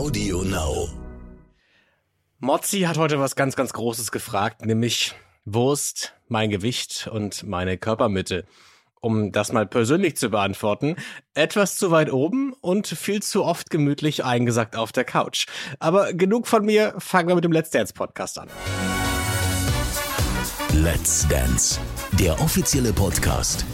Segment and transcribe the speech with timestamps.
[0.00, 0.88] Audio Now.
[2.38, 8.46] Mozzi hat heute was ganz, ganz Großes gefragt, nämlich Wurst, mein Gewicht und meine Körpermitte.
[9.02, 10.96] Um das mal persönlich zu beantworten,
[11.34, 15.44] etwas zu weit oben und viel zu oft gemütlich eingesackt auf der Couch.
[15.80, 18.48] Aber genug von mir, fangen wir mit dem Let's Dance Podcast an.
[20.72, 21.78] Let's Dance,
[22.12, 23.66] der offizielle Podcast.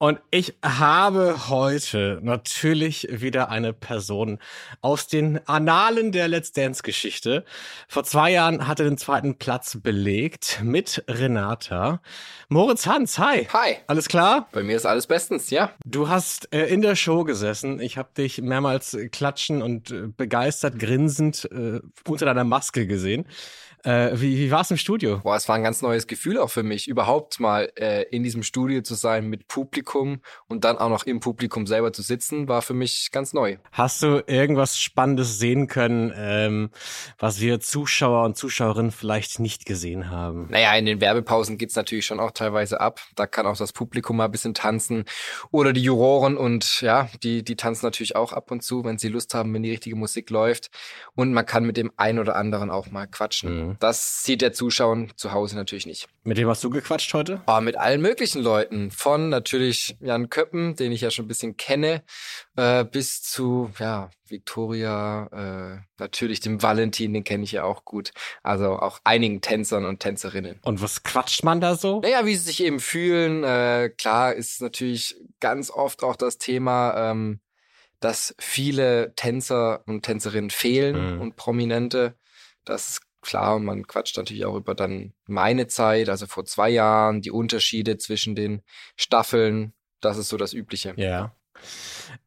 [0.00, 4.38] Und ich habe heute natürlich wieder eine Person
[4.80, 7.44] aus den Annalen der Let's Dance Geschichte.
[7.88, 12.00] Vor zwei Jahren hatte den zweiten Platz belegt mit Renata.
[12.48, 13.48] Moritz Hans, hi.
[13.52, 13.78] Hi.
[13.88, 14.48] Alles klar?
[14.52, 15.72] Bei mir ist alles bestens, ja.
[15.84, 17.80] Du hast äh, in der Show gesessen.
[17.80, 23.26] Ich habe dich mehrmals klatschen und äh, begeistert grinsend äh, unter deiner Maske gesehen.
[23.84, 25.20] Äh, wie wie war es im Studio?
[25.22, 28.42] Boah, es war ein ganz neues Gefühl auch für mich, überhaupt mal äh, in diesem
[28.42, 32.62] Studio zu sein mit Publikum und dann auch noch im Publikum selber zu sitzen, war
[32.62, 33.56] für mich ganz neu.
[33.72, 36.70] Hast du irgendwas Spannendes sehen können, ähm,
[37.18, 40.48] was wir Zuschauer und Zuschauerinnen vielleicht nicht gesehen haben?
[40.50, 43.00] Naja, in den Werbepausen geht's natürlich schon auch teilweise ab.
[43.16, 45.04] Da kann auch das Publikum mal ein bisschen tanzen
[45.50, 49.08] oder die Juroren und ja, die, die tanzen natürlich auch ab und zu, wenn sie
[49.08, 50.70] Lust haben, wenn die richtige Musik läuft.
[51.14, 53.68] Und man kann mit dem einen oder anderen auch mal quatschen.
[53.68, 53.76] Mhm.
[53.78, 56.08] Das sieht der Zuschauer zu Hause natürlich nicht.
[56.24, 57.42] Mit wem hast du gequatscht heute?
[57.46, 58.90] Oh, mit allen möglichen Leuten.
[58.90, 62.02] Von natürlich Jan Köppen, den ich ja schon ein bisschen kenne,
[62.56, 68.10] äh, bis zu, ja, Victoria, äh, natürlich dem Valentin, den kenne ich ja auch gut.
[68.42, 70.58] Also auch einigen Tänzern und Tänzerinnen.
[70.62, 72.00] Und was quatscht man da so?
[72.00, 73.44] Naja, wie sie sich eben fühlen.
[73.44, 77.40] Äh, klar ist natürlich ganz oft auch das Thema, ähm,
[78.00, 81.20] dass viele Tänzer und Tänzerinnen fehlen Mhm.
[81.20, 82.14] und Prominente.
[82.64, 83.58] Das ist klar.
[83.58, 88.34] Man quatscht natürlich auch über dann meine Zeit, also vor zwei Jahren, die Unterschiede zwischen
[88.34, 88.62] den
[88.96, 89.74] Staffeln.
[90.00, 90.94] Das ist so das Übliche.
[90.96, 91.34] Ja.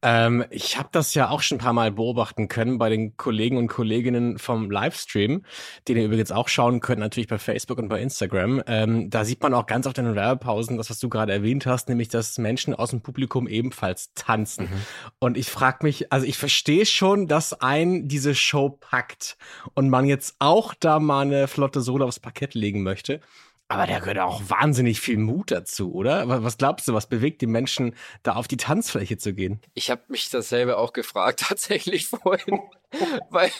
[0.02, 3.56] Ähm, ich habe das ja auch schon ein paar Mal beobachten können bei den Kollegen
[3.56, 5.44] und Kolleginnen vom Livestream,
[5.88, 8.62] den ihr übrigens auch schauen könnt, natürlich bei Facebook und bei Instagram.
[8.66, 11.66] Ähm, da sieht man auch ganz oft in den Werbepausen, das, was du gerade erwähnt
[11.66, 14.68] hast, nämlich, dass Menschen aus dem Publikum ebenfalls tanzen.
[15.18, 19.36] Und ich frage mich, also ich verstehe schon, dass ein diese Show packt
[19.74, 23.20] und man jetzt auch da mal eine flotte Sohle aufs Parkett legen möchte.
[23.72, 26.28] Aber da gehört auch wahnsinnig viel Mut dazu, oder?
[26.28, 29.60] Wa- Was glaubst du, was bewegt die Menschen, da auf die Tanzfläche zu gehen?
[29.74, 32.60] Ich habe mich dasselbe auch gefragt, tatsächlich vorhin.
[33.30, 33.50] Weil,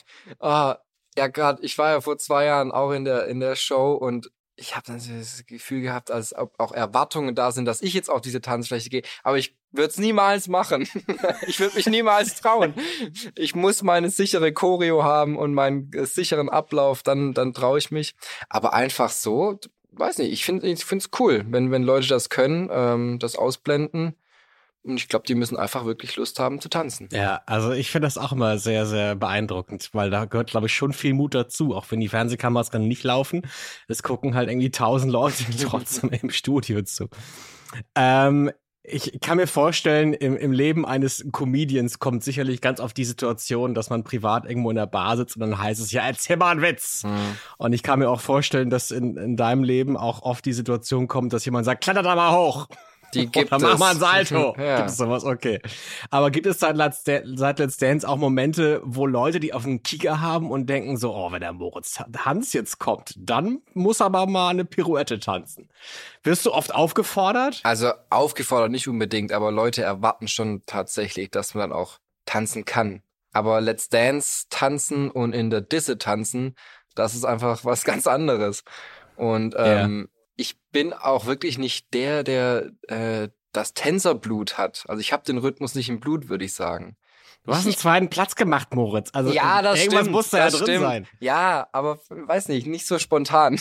[0.40, 0.76] ah,
[1.16, 4.30] ja, gerade, ich war ja vor zwei Jahren auch in der, in der Show und
[4.54, 8.10] ich habe dann das Gefühl gehabt, als ob auch Erwartungen da sind, dass ich jetzt
[8.10, 9.02] auf diese Tanzfläche gehe.
[9.22, 10.86] Aber ich würde es niemals machen.
[11.46, 12.74] ich würde mich niemals trauen.
[13.34, 17.90] Ich muss meine sichere Choreo haben und meinen äh, sicheren Ablauf, dann, dann traue ich
[17.90, 18.14] mich.
[18.50, 19.58] Aber einfach so,
[19.92, 24.14] weiß nicht, ich finde es cool, wenn, wenn Leute das können, ähm, das ausblenden.
[24.84, 27.08] Und ich glaube, die müssen einfach wirklich Lust haben zu tanzen.
[27.12, 30.74] Ja, also ich finde das auch immer sehr, sehr beeindruckend, weil da gehört, glaube ich,
[30.74, 33.42] schon viel Mut dazu, auch wenn die Fernsehkameras dann nicht laufen.
[33.86, 37.08] Es gucken halt irgendwie tausend Leute trotzdem im Studio zu.
[37.94, 38.50] Ähm,
[38.84, 43.74] ich kann mir vorstellen, im, im Leben eines Comedians kommt sicherlich ganz oft die Situation,
[43.74, 46.50] dass man privat irgendwo in der Bar sitzt und dann heißt es, ja, erzähl mal
[46.50, 47.04] einen Witz.
[47.58, 51.06] Und ich kann mir auch vorstellen, dass in, in deinem Leben auch oft die Situation
[51.06, 52.66] kommt, dass jemand sagt, kletter da mal hoch.
[53.14, 53.78] Die gibt Oder mach es.
[53.78, 54.56] mal ein Salto.
[54.62, 54.76] Ja.
[54.78, 55.24] Gibt es sowas?
[55.24, 55.60] Okay.
[56.10, 59.64] Aber gibt es seit Let's, Da- seit Let's Dance auch Momente, wo Leute, die auf
[59.64, 64.00] einen Kicker haben und denken so, oh, wenn der Moritz Hans jetzt kommt, dann muss
[64.00, 65.68] aber mal eine Pirouette tanzen.
[66.22, 67.60] Wirst du oft aufgefordert?
[67.64, 73.02] Also aufgefordert nicht unbedingt, aber Leute erwarten schon tatsächlich, dass man dann auch tanzen kann.
[73.32, 76.54] Aber Let's Dance tanzen und in der Disse tanzen,
[76.94, 78.62] das ist einfach was ganz anderes.
[79.16, 84.84] Und ähm, ich bin auch wirklich nicht der, der äh, das Tänzerblut hat.
[84.88, 86.96] Also ich habe den Rhythmus nicht im Blut, würde ich sagen.
[87.44, 89.10] Du hast einen zweiten Platz gemacht, Moritz.
[89.14, 90.12] Also ja, das irgendwas stimmt.
[90.12, 90.80] muss da ja drin stimmt.
[90.80, 91.06] sein.
[91.18, 93.60] Ja, aber weiß nicht, nicht so spontan.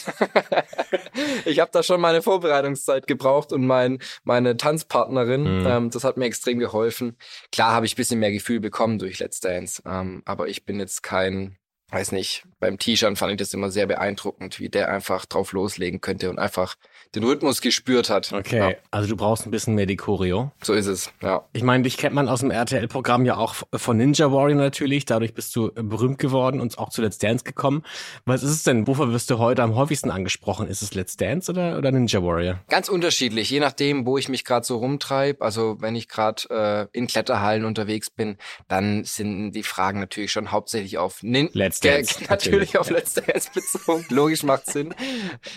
[1.46, 5.66] ich habe da schon meine Vorbereitungszeit gebraucht und mein, meine Tanzpartnerin, Mhm.
[5.68, 7.18] ähm, das hat mir extrem geholfen.
[7.52, 10.80] Klar habe ich ein bisschen mehr Gefühl bekommen durch Let's Dance, ähm, aber ich bin
[10.80, 11.58] jetzt kein,
[11.92, 16.00] weiß nicht, beim T-Shirt fand ich das immer sehr beeindruckend, wie der einfach drauf loslegen
[16.00, 16.76] könnte und einfach
[17.16, 18.32] den Rhythmus gespürt hat.
[18.32, 20.52] Okay, Ja, also du brauchst ein bisschen mehr die Choreo.
[20.64, 21.44] so ist es, ja.
[21.52, 25.04] Ich meine, dich kennt man aus dem RTL-Programm ja auch von Ninja Warrior natürlich.
[25.06, 27.84] Dadurch bist du äh, berühmt geworden und auch zu Let's Dance gekommen.
[28.26, 28.88] Was ist es denn?
[28.88, 30.68] Wofür wirst du heute am häufigsten angesprochen?
[30.68, 32.60] Ist es Let's Dance oder, oder Ninja Warrior?
[32.70, 35.42] Ganz unterschiedlich, je nachdem, wo ich mich gerade so rumtreibe.
[35.42, 38.38] Also wenn ich gerade äh, in Kletterhallen unterwegs bin,
[38.70, 42.78] dann sind die Fragen natürlich schon hauptsächlich auf Nin Let's Dance, natürlich natürlich.
[42.78, 44.06] auf Let's Dance bezogen.
[44.10, 44.94] Logisch macht Sinn.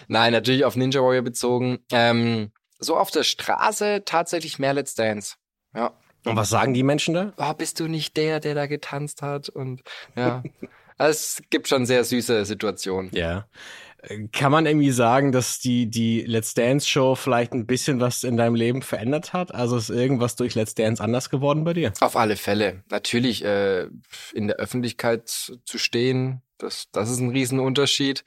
[0.09, 1.79] Nein, natürlich auf Ninja Warrior bezogen.
[1.93, 5.37] Ähm, so auf der Straße tatsächlich mehr Let's Dance.
[5.75, 5.93] Ja.
[6.25, 7.33] Und was sagen die Menschen da?
[7.37, 9.49] Oh, bist du nicht der, der da getanzt hat?
[9.49, 9.83] Und
[10.17, 10.43] ja,
[10.97, 13.11] also es gibt schon sehr süße Situationen.
[13.15, 13.47] Ja.
[14.33, 18.37] Kann man irgendwie sagen, dass die, die Let's Dance Show vielleicht ein bisschen was in
[18.37, 19.55] deinem Leben verändert hat?
[19.55, 21.93] Also ist irgendwas durch Let's Dance anders geworden bei dir?
[22.01, 22.83] Auf alle Fälle.
[22.91, 23.89] Natürlich, äh,
[24.33, 28.25] in der Öffentlichkeit zu stehen, das, das ist ein Riesenunterschied.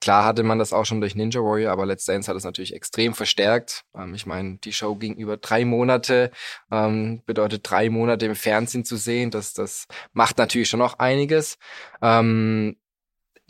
[0.00, 2.74] Klar hatte man das auch schon durch Ninja Warrior, aber Let's Dance hat es natürlich
[2.74, 3.84] extrem verstärkt.
[3.96, 6.30] Ähm, ich meine, die Show ging über drei Monate,
[6.70, 9.30] ähm, bedeutet drei Monate im Fernsehen zu sehen.
[9.30, 11.58] Das, das macht natürlich schon noch einiges.
[12.02, 12.76] Ähm,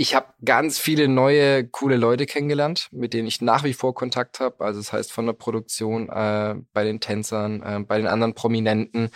[0.01, 4.39] ich habe ganz viele neue, coole Leute kennengelernt, mit denen ich nach wie vor Kontakt
[4.39, 4.65] habe.
[4.65, 9.11] Also das heißt von der Produktion, äh, bei den Tänzern, äh, bei den anderen Prominenten.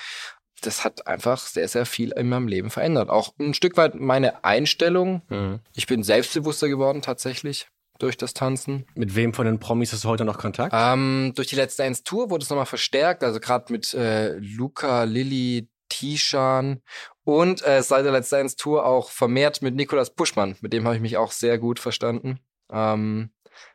[0.61, 3.11] Das hat einfach sehr, sehr viel in meinem Leben verändert.
[3.11, 5.23] Auch ein Stück weit meine Einstellung.
[5.29, 5.61] Mhm.
[5.73, 7.69] Ich bin selbstbewusster geworden tatsächlich
[8.01, 8.85] durch das Tanzen.
[8.97, 10.75] Mit wem von den Promis hast du heute noch Kontakt?
[10.77, 13.23] Ähm, durch die letzte Dance Tour wurde es nochmal verstärkt.
[13.23, 16.83] Also gerade mit äh, Luca, Lilly, Tishan
[17.25, 20.57] und äh, seit der Let's Dance Tour auch vermehrt mit Nikolas Puschmann.
[20.61, 22.41] Mit dem habe ich mich auch sehr gut verstanden.
[22.71, 23.31] Ähm,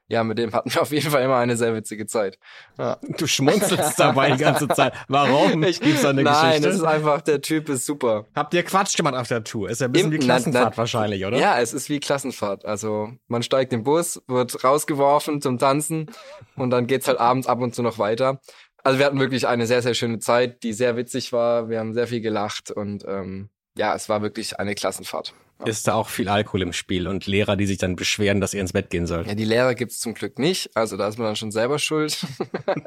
[0.10, 2.40] ja, mit dem hatten wir auf jeden Fall immer eine sehr witzige Zeit.
[2.78, 2.98] Ja.
[3.18, 4.94] Du schmunzelst dabei die ganze Zeit.
[5.08, 5.64] Warum?
[5.68, 6.62] Ich, Gibt's da eine nein, Geschichte?
[6.62, 8.26] Nein, das ist einfach, der Typ ist super.
[8.34, 9.70] Habt ihr Quatsch gemacht auf der Tour?
[9.70, 11.38] Ist ja ein bisschen Im, wie Klassenfahrt na, na, wahrscheinlich, oder?
[11.38, 12.64] Ja, es ist wie Klassenfahrt.
[12.64, 16.10] Also man steigt im Bus, wird rausgeworfen zum Tanzen
[16.56, 18.40] und dann geht's halt abends ab und zu noch weiter.
[18.84, 21.70] Also wir hatten wirklich eine sehr, sehr schöne Zeit, die sehr witzig war.
[21.70, 25.34] Wir haben sehr viel gelacht und ähm, ja, es war wirklich eine Klassenfahrt.
[25.60, 25.66] Ja.
[25.66, 28.62] Ist da auch viel Alkohol im Spiel und Lehrer, die sich dann beschweren, dass ihr
[28.62, 29.28] ins Bett gehen sollt?
[29.28, 30.70] Ja, die Lehrer gibt's zum Glück nicht.
[30.76, 32.26] Also da ist man dann schon selber schuld.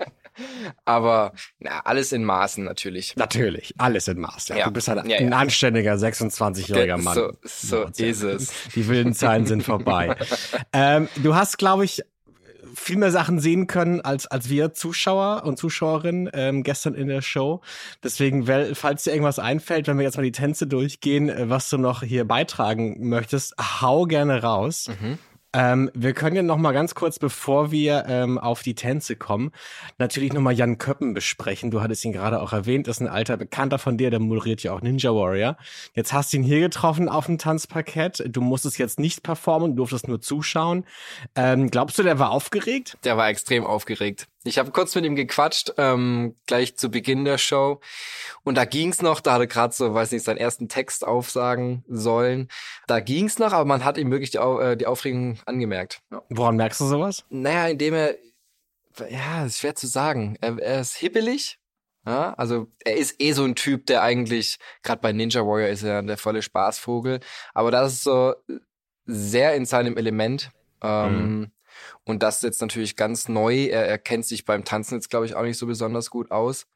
[0.85, 3.17] Aber na, alles in Maßen natürlich.
[3.17, 4.57] Natürlich, alles in Maßen.
[4.57, 7.15] Ja, du bist halt ja, ein anständiger 26-jähriger Mann.
[7.15, 8.53] So, so ist es.
[8.77, 10.15] Die wilden Zeiten sind vorbei.
[10.73, 12.03] ähm, du hast, glaube ich,
[12.75, 17.23] viel mehr Sachen sehen können als, als wir Zuschauer und Zuschauerinnen ähm, gestern in der
[17.23, 17.61] Show.
[18.03, 21.79] Deswegen, falls dir irgendwas einfällt, wenn wir jetzt mal die Tänze durchgehen, äh, was du
[21.79, 24.89] noch hier beitragen möchtest, hau gerne raus.
[25.01, 25.19] Mhm.
[25.53, 29.51] Ähm, wir können ja noch mal ganz kurz, bevor wir ähm, auf die Tänze kommen,
[29.99, 31.73] natürlich noch mal Jan Köppen besprechen.
[31.73, 34.63] Du hattest ihn gerade auch erwähnt, das ist ein alter Bekannter von dir, der moderiert
[34.63, 35.57] ja auch Ninja Warrior.
[35.95, 38.23] Jetzt hast du ihn hier getroffen auf dem Tanzparkett.
[38.29, 40.85] Du musstest jetzt nicht performen, du durftest nur zuschauen.
[41.35, 42.97] Ähm, glaubst du, der war aufgeregt?
[43.05, 44.29] Der war extrem aufgeregt.
[44.45, 47.81] Ich habe kurz mit ihm gequatscht, ähm, gleich zu Beginn der Show.
[48.43, 51.85] Und da ging's noch, da hat er gerade so, weiß nicht, seinen ersten Text aufsagen
[51.89, 52.49] sollen.
[52.87, 56.01] Da ging's noch, aber man hat ihm wirklich die, äh, die Aufregung angemerkt.
[56.11, 56.23] Ja.
[56.31, 57.25] Woran merkst du sowas?
[57.29, 58.17] Naja, indem er,
[59.11, 60.39] ja, ist schwer zu sagen.
[60.41, 61.59] Er, er ist hippelig.
[62.07, 65.83] Ja, also er ist eh so ein Typ, der eigentlich, gerade bei Ninja Warrior ist
[65.83, 67.21] er der volle Spaßvogel.
[67.53, 68.35] Aber das ist so
[69.05, 70.51] sehr in seinem Element.
[70.83, 71.53] Ähm, mhm.
[72.05, 73.67] Und das ist jetzt natürlich ganz neu.
[73.67, 76.67] Er, er kennt sich beim Tanzen jetzt, glaube ich, auch nicht so besonders gut aus.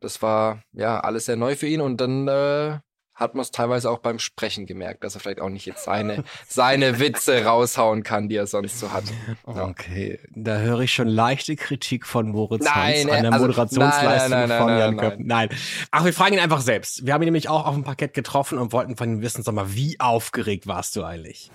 [0.00, 2.78] Das war ja alles sehr neu für ihn und dann äh,
[3.14, 6.24] hat man es teilweise auch beim Sprechen gemerkt, dass er vielleicht auch nicht jetzt seine,
[6.48, 9.04] seine Witze raushauen kann, die er sonst so hat.
[9.46, 9.64] Ja.
[9.64, 14.30] Okay, da höre ich schon leichte Kritik von Moritz nein, Hans an der also, Moderationsleistung
[14.30, 15.26] nein, nein, von Jan Köppen.
[15.26, 15.48] Nein.
[15.90, 17.06] Ach, wir fragen ihn einfach selbst.
[17.06, 19.54] Wir haben ihn nämlich auch auf dem Parkett getroffen und wollten von ihm wissen, sag
[19.54, 21.50] mal, wie aufgeregt warst du eigentlich?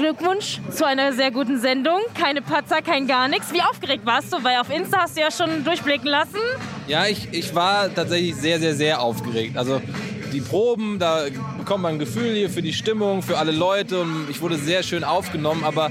[0.00, 2.00] Glückwunsch zu einer sehr guten Sendung.
[2.18, 3.52] Keine Patzer, kein gar nichts.
[3.52, 4.42] Wie aufgeregt warst du?
[4.42, 6.38] Weil auf Insta hast du ja schon durchblicken lassen.
[6.88, 9.58] Ja, ich, ich war tatsächlich sehr, sehr, sehr aufgeregt.
[9.58, 9.82] Also
[10.32, 11.24] die Proben, da
[11.58, 14.82] bekommt man ein Gefühl hier für die Stimmung, für alle Leute und ich wurde sehr
[14.82, 15.90] schön aufgenommen, aber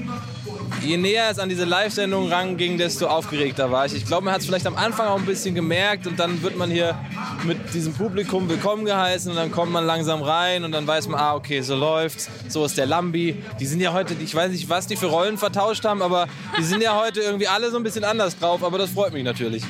[0.82, 3.94] je näher es an diese Live-Sendung ranging, desto aufgeregter war ich.
[3.94, 6.56] Ich glaube, man hat es vielleicht am Anfang auch ein bisschen gemerkt und dann wird
[6.56, 6.98] man hier
[7.44, 11.20] mit diesem Publikum willkommen geheißen und dann kommt man langsam rein und dann weiß man,
[11.20, 12.30] ah, okay, so läuft's.
[12.48, 13.42] So ist der Lambi.
[13.58, 16.26] Die sind ja heute, ich weiß nicht, was die für Rollen vertauscht haben, aber
[16.58, 19.24] die sind ja heute irgendwie alle so ein bisschen anders drauf, aber das freut mich
[19.24, 19.62] natürlich.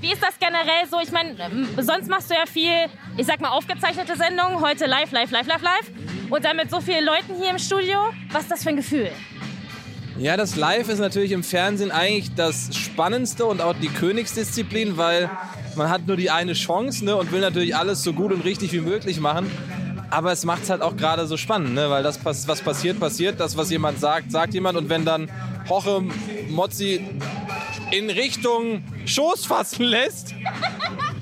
[0.00, 1.00] Wie ist das generell so?
[1.00, 2.70] Ich meine, ähm, sonst machst du ja viel,
[3.16, 5.90] ich sag mal, aufgezeichnete Sendungen, heute live, live, live, live, live.
[6.30, 7.98] Und dann mit so vielen Leuten hier im Studio.
[8.30, 9.10] Was ist das für ein Gefühl?
[10.18, 15.30] Ja, das Live ist natürlich im Fernsehen eigentlich das Spannendste und auch die Königsdisziplin, weil
[15.76, 18.72] man hat nur die eine Chance ne, und will natürlich alles so gut und richtig
[18.72, 19.48] wie möglich machen.
[20.10, 21.88] Aber es macht es halt auch gerade so spannend, ne?
[21.88, 23.38] weil das, was passiert, passiert.
[23.38, 24.76] Das, was jemand sagt, sagt jemand.
[24.76, 25.30] Und wenn dann
[25.68, 26.02] Hoche
[26.48, 27.00] Mozzi
[27.92, 30.34] in Richtung Schoß fassen lässt,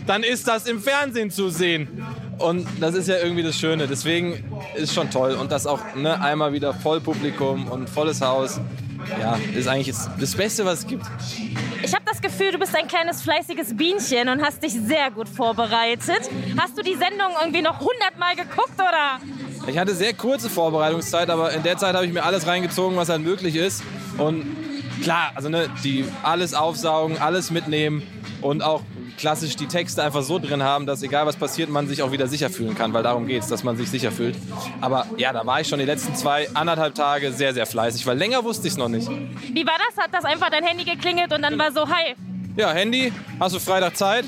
[0.07, 2.07] dann ist das im Fernsehen zu sehen.
[2.39, 3.89] Und das ist ja irgendwie das Schöne.
[3.89, 5.35] Deswegen ist schon toll.
[5.35, 8.61] Und das auch ne, einmal wieder Vollpublikum und volles Haus
[9.21, 11.05] ja, ist eigentlich das Beste, was es gibt.
[11.83, 15.29] Ich habe das Gefühl, du bist ein kleines fleißiges Bienchen und hast dich sehr gut
[15.29, 16.31] vorbereitet.
[16.59, 19.21] Hast du die Sendung irgendwie noch hundertmal geguckt oder?
[19.67, 23.09] Ich hatte sehr kurze Vorbereitungszeit, aber in der Zeit habe ich mir alles reingezogen, was
[23.09, 23.83] halt möglich ist.
[24.19, 24.57] Und
[25.03, 28.03] klar, also ne, die alles aufsaugen, alles mitnehmen
[28.43, 28.83] und auch
[29.17, 32.27] klassisch die Texte einfach so drin haben, dass egal was passiert, man sich auch wieder
[32.27, 34.37] sicher fühlen kann, weil darum geht es, dass man sich sicher fühlt.
[34.81, 38.17] Aber ja, da war ich schon die letzten zwei, anderthalb Tage sehr, sehr fleißig, weil
[38.19, 39.09] länger wusste ich es noch nicht.
[39.09, 40.03] Wie war das?
[40.03, 42.15] Hat das einfach dein Handy geklingelt und dann war so, hi.
[42.57, 44.25] Ja, Handy, hast du Freitag Zeit?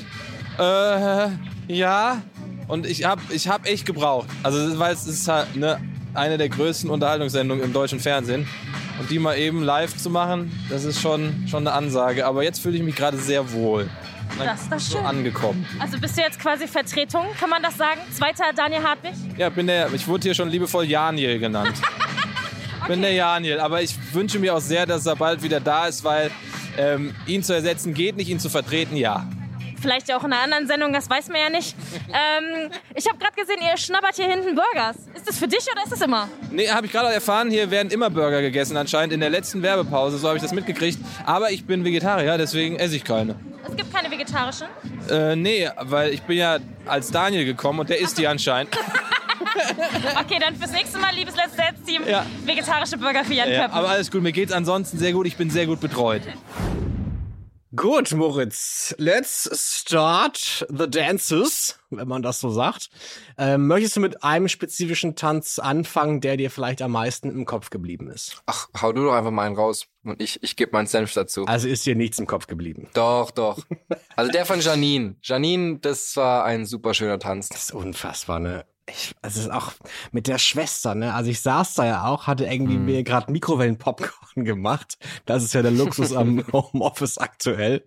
[0.57, 1.29] Äh,
[1.67, 2.21] ja.
[2.67, 4.27] Und ich hab, ich hab echt gebraucht.
[4.43, 5.79] Also, weil es ist halt ne,
[6.13, 8.47] eine der größten Unterhaltungssendungen im deutschen Fernsehen.
[8.99, 12.25] Und die mal eben live zu machen, das ist schon, schon eine Ansage.
[12.25, 13.89] Aber jetzt fühle ich mich gerade sehr wohl.
[14.37, 15.05] Das ist so schön.
[15.05, 15.65] angekommen.
[15.79, 17.99] Also bist du jetzt quasi Vertretung, kann man das sagen?
[18.13, 19.13] Zweiter Daniel Hartwig?
[19.37, 21.73] Ja, bin der, ich wurde hier schon liebevoll Janiel genannt.
[22.87, 23.59] Bin der Janiel.
[23.59, 26.31] Aber ich wünsche mir auch sehr, dass er bald wieder da ist, weil
[26.77, 29.27] ähm, ihn zu ersetzen geht nicht, ihn zu vertreten ja.
[29.79, 31.75] Vielleicht ja auch in einer anderen Sendung, das weiß man ja nicht.
[32.11, 34.95] Ähm, ich habe gerade gesehen, ihr schnabbert hier hinten Burgers.
[35.13, 36.27] Ist das für dich oder ist das immer?
[36.49, 40.17] Nee, habe ich gerade erfahren, hier werden immer Burger gegessen anscheinend in der letzten Werbepause,
[40.17, 40.97] so habe ich das mitgekriegt.
[41.23, 43.35] Aber ich bin Vegetarier, deswegen esse ich keine.
[43.69, 44.67] Es gibt keine vegetarischen.
[45.09, 48.75] Äh, nee, weil ich bin ja als Daniel gekommen und der isst die anscheinend.
[50.21, 52.25] Okay, dann fürs nächste Mal, liebes Let's Dance Team, Ja.
[52.45, 53.73] vegetarische Burger für Jan Ja, Köppen.
[53.77, 56.21] aber alles gut, mir geht's ansonsten sehr gut, ich bin sehr gut betreut.
[57.75, 62.89] Gut, Moritz, let's start the dances, wenn man das so sagt.
[63.37, 67.69] Ähm, möchtest du mit einem spezifischen Tanz anfangen, der dir vielleicht am meisten im Kopf
[67.69, 68.41] geblieben ist?
[68.47, 69.85] Ach, hau du doch einfach mal einen raus.
[70.03, 71.45] Und ich, ich gebe meinen Senf dazu.
[71.45, 72.89] Also ist dir nichts im Kopf geblieben.
[72.95, 73.59] Doch, doch.
[74.15, 75.17] Also der von Janine.
[75.21, 77.49] Janine, das war ein super schöner Tanz.
[77.49, 78.65] Das ist unfassbar, ne?
[78.89, 79.73] Ich, also es ist auch
[80.11, 81.13] mit der Schwester, ne?
[81.13, 82.85] Also ich saß da ja auch, hatte irgendwie Mhm.
[82.85, 84.97] mir gerade Mikrowellen-Popcorn gemacht.
[85.25, 87.85] Das ist ja der Luxus am Homeoffice aktuell.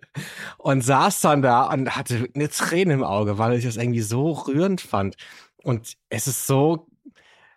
[0.57, 4.31] Und saß dann da und hatte eine Träne im Auge, weil ich das irgendwie so
[4.31, 5.15] rührend fand.
[5.63, 6.87] Und es ist so,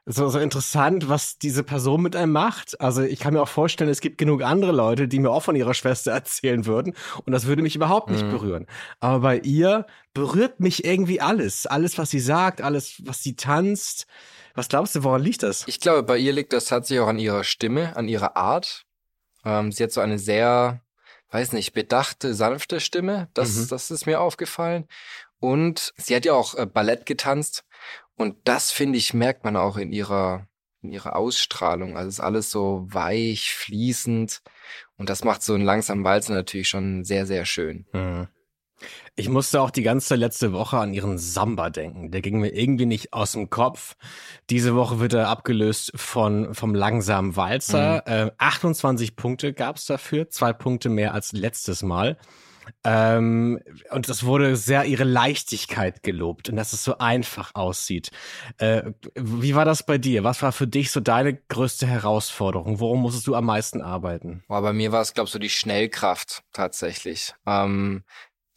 [0.09, 2.81] so, so interessant, was diese Person mit einem macht.
[2.81, 5.57] Also ich kann mir auch vorstellen, es gibt genug andere Leute, die mir auch von
[5.57, 6.95] ihrer Schwester erzählen würden.
[7.25, 8.31] Und das würde mich überhaupt nicht Mhm.
[8.31, 8.67] berühren.
[9.01, 9.85] Aber bei ihr
[10.15, 11.67] berührt mich irgendwie alles.
[11.67, 14.07] Alles, was sie sagt, alles, was sie tanzt.
[14.55, 15.65] Was glaubst du, woran liegt das?
[15.67, 18.85] Ich glaube, bei ihr liegt das tatsächlich auch an ihrer Stimme, an ihrer Art.
[19.45, 20.81] Ähm, sie hat so eine sehr,
[21.33, 23.29] weiß nicht, bedachte, sanfte Stimme.
[23.35, 23.69] Das, Mhm.
[23.69, 24.87] das ist mir aufgefallen.
[25.41, 27.65] Und sie hat ja auch äh, Ballett getanzt.
[28.17, 30.49] Und das, finde ich, merkt man auch in ihrer,
[30.83, 31.97] in ihrer Ausstrahlung.
[31.97, 34.43] Also es ist alles so weich, fließend.
[34.97, 37.87] Und das macht so einen langsamen Walzer natürlich schon sehr, sehr schön.
[37.93, 38.29] Mhm.
[39.15, 42.11] Ich musste auch die ganze letzte Woche an ihren Samba denken.
[42.11, 43.97] Der ging mir irgendwie nicht aus dem Kopf.
[44.51, 48.07] Diese Woche wird er abgelöst von vom langsamen Walzer.
[48.07, 52.19] Äh, 28 Punkte gab's dafür, zwei Punkte mehr als letztes Mal.
[52.85, 58.11] Ähm, und das wurde sehr ihre Leichtigkeit gelobt und dass es so einfach aussieht.
[58.59, 60.25] Äh, wie war das bei dir?
[60.25, 62.81] Was war für dich so deine größte Herausforderung?
[62.81, 64.43] Worum musstest du am meisten arbeiten?
[64.49, 67.35] Aber bei mir war es, glaube ich, so die Schnellkraft tatsächlich.
[67.47, 68.05] Ähm,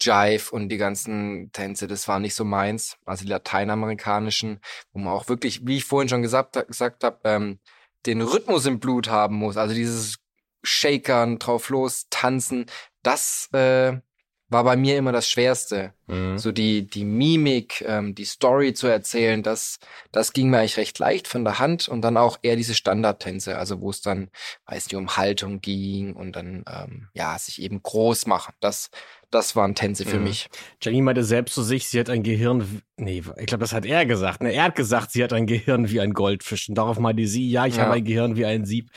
[0.00, 2.96] Jive und die ganzen Tänze, das war nicht so meins.
[3.04, 4.60] Also die lateinamerikanischen,
[4.92, 7.58] wo man auch wirklich, wie ich vorhin schon gesagt, gesagt habe, ähm,
[8.06, 9.56] den Rhythmus im Blut haben muss.
[9.56, 10.18] Also dieses
[10.62, 12.66] Shakern, drauf los, tanzen,
[13.02, 14.00] das äh,
[14.48, 15.94] war bei mir immer das Schwerste.
[16.38, 19.78] So die, die Mimik, ähm, die Story zu erzählen, das,
[20.12, 23.56] das ging mir eigentlich recht leicht von der Hand und dann auch eher diese Standardtänze,
[23.56, 24.30] also wo es dann,
[24.66, 28.54] weiß nicht, um Haltung ging und dann, ähm, ja, sich eben groß machen.
[28.60, 28.90] Das,
[29.30, 30.24] das waren Tänze für Mhm.
[30.24, 30.48] mich.
[30.82, 34.04] Janine meinte selbst zu sich, sie hat ein Gehirn, nee, ich glaube, das hat er
[34.06, 34.42] gesagt.
[34.42, 34.52] Ne?
[34.52, 36.68] Er hat gesagt, sie hat ein Gehirn wie ein Goldfisch.
[36.68, 37.84] Und darauf meinte sie, ja, ich Ja.
[37.84, 38.90] habe ein Gehirn wie ein Sieb.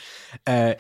[0.46, 0.76] Äh,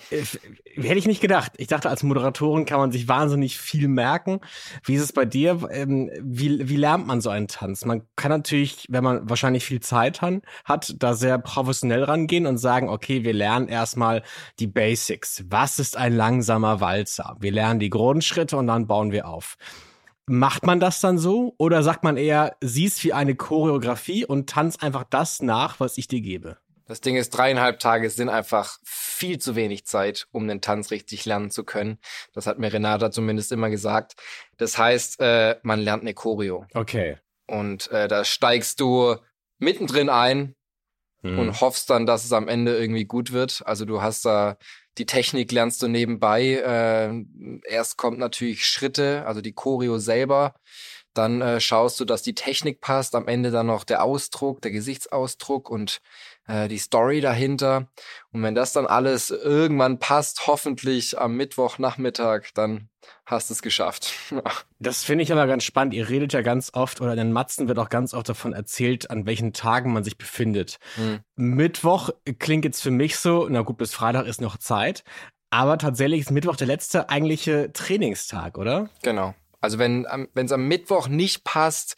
[0.75, 1.51] hätte ich nicht gedacht.
[1.57, 4.39] Ich dachte, als Moderatorin kann man sich wahnsinnig viel merken.
[4.85, 5.67] Wie ist es bei dir?
[5.71, 7.85] Ähm, wie, wie lernt man so einen Tanz?
[7.85, 12.89] Man kann natürlich, wenn man wahrscheinlich viel Zeit hat, da sehr professionell rangehen und sagen,
[12.89, 14.23] okay, wir lernen erstmal
[14.59, 15.43] die Basics.
[15.49, 17.35] Was ist ein langsamer Walzer?
[17.39, 19.57] Wir lernen die Grundschritte und dann bauen wir auf.
[20.25, 21.53] Macht man das dann so?
[21.57, 26.07] Oder sagt man eher, siehst wie eine Choreografie und tanz einfach das nach, was ich
[26.07, 26.57] dir gebe?
[26.85, 31.25] Das Ding ist, dreieinhalb Tage sind einfach viel zu wenig Zeit, um den Tanz richtig
[31.25, 31.97] lernen zu können.
[32.33, 34.13] Das hat mir Renata zumindest immer gesagt.
[34.57, 36.65] Das heißt, äh, man lernt eine Choreo.
[36.73, 37.17] Okay.
[37.47, 39.15] Und äh, da steigst du
[39.59, 40.55] mittendrin ein
[41.23, 41.39] Mhm.
[41.39, 43.63] und hoffst dann, dass es am Ende irgendwie gut wird.
[43.65, 44.57] Also du hast da
[44.97, 46.43] die Technik lernst du nebenbei.
[46.43, 47.23] Äh,
[47.67, 50.53] erst kommt natürlich Schritte, also die Choreo selber.
[51.13, 53.15] Dann äh, schaust du, dass die Technik passt.
[53.15, 55.99] Am Ende dann noch der Ausdruck, der Gesichtsausdruck und
[56.47, 57.87] äh, die Story dahinter.
[58.31, 62.89] Und wenn das dann alles irgendwann passt, hoffentlich am Mittwochnachmittag, dann
[63.25, 64.13] hast du es geschafft.
[64.79, 65.93] Das finde ich aber ganz spannend.
[65.93, 69.09] Ihr redet ja ganz oft, oder in den Matzen wird auch ganz oft davon erzählt,
[69.09, 70.77] an welchen Tagen man sich befindet.
[70.95, 71.21] Hm.
[71.37, 75.05] Mittwoch klingt jetzt für mich so, na gut, bis Freitag ist noch Zeit.
[75.51, 78.89] Aber tatsächlich ist Mittwoch der letzte eigentliche Trainingstag, oder?
[79.03, 79.35] Genau.
[79.63, 80.05] Also wenn
[80.35, 81.95] es am Mittwoch nicht passt,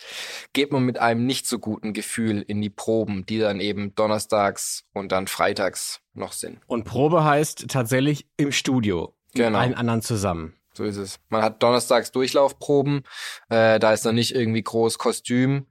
[0.53, 4.83] geht man mit einem nicht so guten Gefühl in die Proben, die dann eben donnerstags
[4.93, 6.59] und dann freitags noch sind.
[6.67, 9.15] Und Probe heißt tatsächlich im Studio.
[9.33, 9.49] Genau.
[9.49, 10.53] Mit allen anderen zusammen.
[10.75, 11.19] So ist es.
[11.29, 13.01] Man hat donnerstags Durchlaufproben,
[13.49, 15.65] äh, da ist noch nicht irgendwie groß Kostüm.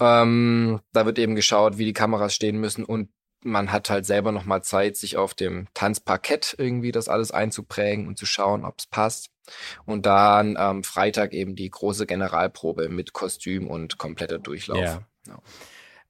[0.00, 3.08] Ähm, da wird eben geschaut, wie die Kameras stehen müssen und
[3.42, 8.18] man hat halt selber nochmal Zeit, sich auf dem Tanzparkett irgendwie das alles einzuprägen und
[8.18, 9.30] zu schauen, ob es passt.
[9.84, 14.78] Und dann am Freitag eben die große Generalprobe mit Kostüm und kompletter Durchlauf.
[14.78, 15.02] Ja.
[15.26, 15.38] ja.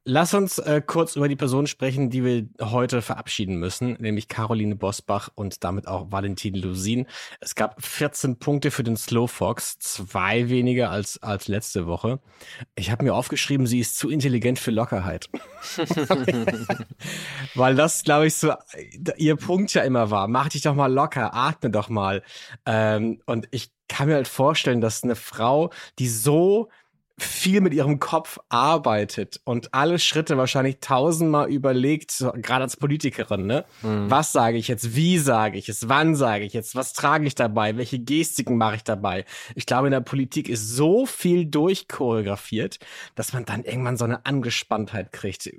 [0.03, 4.75] Lass uns äh, kurz über die Person sprechen, die wir heute verabschieden müssen, nämlich Caroline
[4.75, 7.05] Bosbach und damit auch Valentin Lusin.
[7.39, 12.19] Es gab 14 Punkte für den Slow Fox, zwei weniger als, als letzte Woche.
[12.73, 15.29] Ich habe mir aufgeschrieben, sie ist zu intelligent für Lockerheit.
[17.53, 18.53] Weil das, glaube ich, so
[19.17, 20.27] ihr Punkt ja immer war.
[20.27, 22.23] Mach dich doch mal locker, atme doch mal.
[22.65, 26.69] Ähm, und ich kann mir halt vorstellen, dass eine Frau, die so
[27.23, 33.65] viel mit ihrem Kopf arbeitet und alle Schritte wahrscheinlich tausendmal überlegt, gerade als Politikerin, ne?
[33.81, 34.09] Mhm.
[34.09, 34.95] Was sage ich jetzt?
[34.95, 35.89] Wie sage ich es?
[35.89, 36.75] Wann sage ich es?
[36.75, 37.77] Was trage ich dabei?
[37.77, 39.25] Welche Gestiken mache ich dabei?
[39.55, 42.79] Ich glaube, in der Politik ist so viel durchchoreografiert,
[43.15, 45.49] dass man dann irgendwann so eine Angespanntheit kriegt.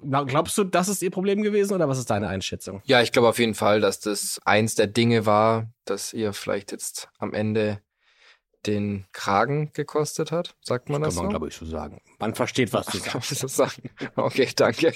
[0.00, 2.80] Glaubst du, das ist ihr Problem gewesen oder was ist deine Einschätzung?
[2.86, 6.72] Ja, ich glaube auf jeden Fall, dass das eins der Dinge war, dass ihr vielleicht
[6.72, 7.80] jetzt am Ende
[8.66, 11.38] den Kragen gekostet hat, sagt man das, das kann man, so?
[11.38, 12.00] glaube ich, so sagen.
[12.18, 13.48] Man versteht, was du sagst.
[13.48, 13.90] sagen?
[14.16, 14.92] Okay, danke.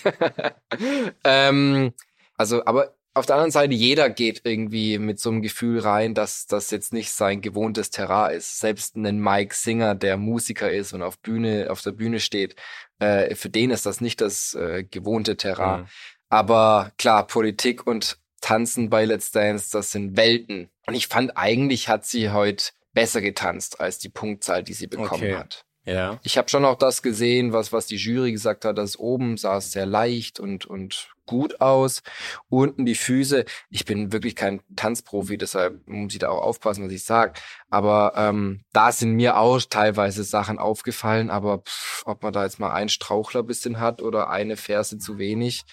[1.25, 1.93] ähm,
[2.37, 6.47] also, aber auf der anderen Seite, jeder geht irgendwie mit so einem Gefühl rein, dass
[6.47, 8.61] das jetzt nicht sein gewohntes Terrain ist.
[8.61, 12.55] Selbst ein Mike Singer, der Musiker ist und auf Bühne, auf der Bühne steht,
[13.01, 15.83] äh, für den ist das nicht das äh, gewohnte Terrain.
[15.83, 15.87] Mhm.
[16.29, 20.71] Aber klar, Politik und Tanzen bei Let's Dance, das sind Welten.
[20.87, 25.23] Und ich fand eigentlich hat sie heute besser getanzt als die Punktzahl, die sie bekommen
[25.23, 25.37] okay.
[25.37, 25.64] hat.
[25.85, 26.19] Ja.
[26.23, 29.59] Ich habe schon auch das gesehen, was, was die Jury gesagt hat, dass oben sah
[29.59, 32.02] es sehr leicht und, und gut aus.
[32.49, 33.45] Unten die Füße.
[33.71, 37.34] Ich bin wirklich kein Tanzprofi, deshalb muss ich da auch aufpassen, was ich sage.
[37.71, 41.30] Aber ähm, da sind mir auch teilweise Sachen aufgefallen.
[41.30, 45.19] Aber pff, ob man da jetzt mal einen Strauchler bisschen hat oder eine Ferse zu
[45.19, 45.65] wenig,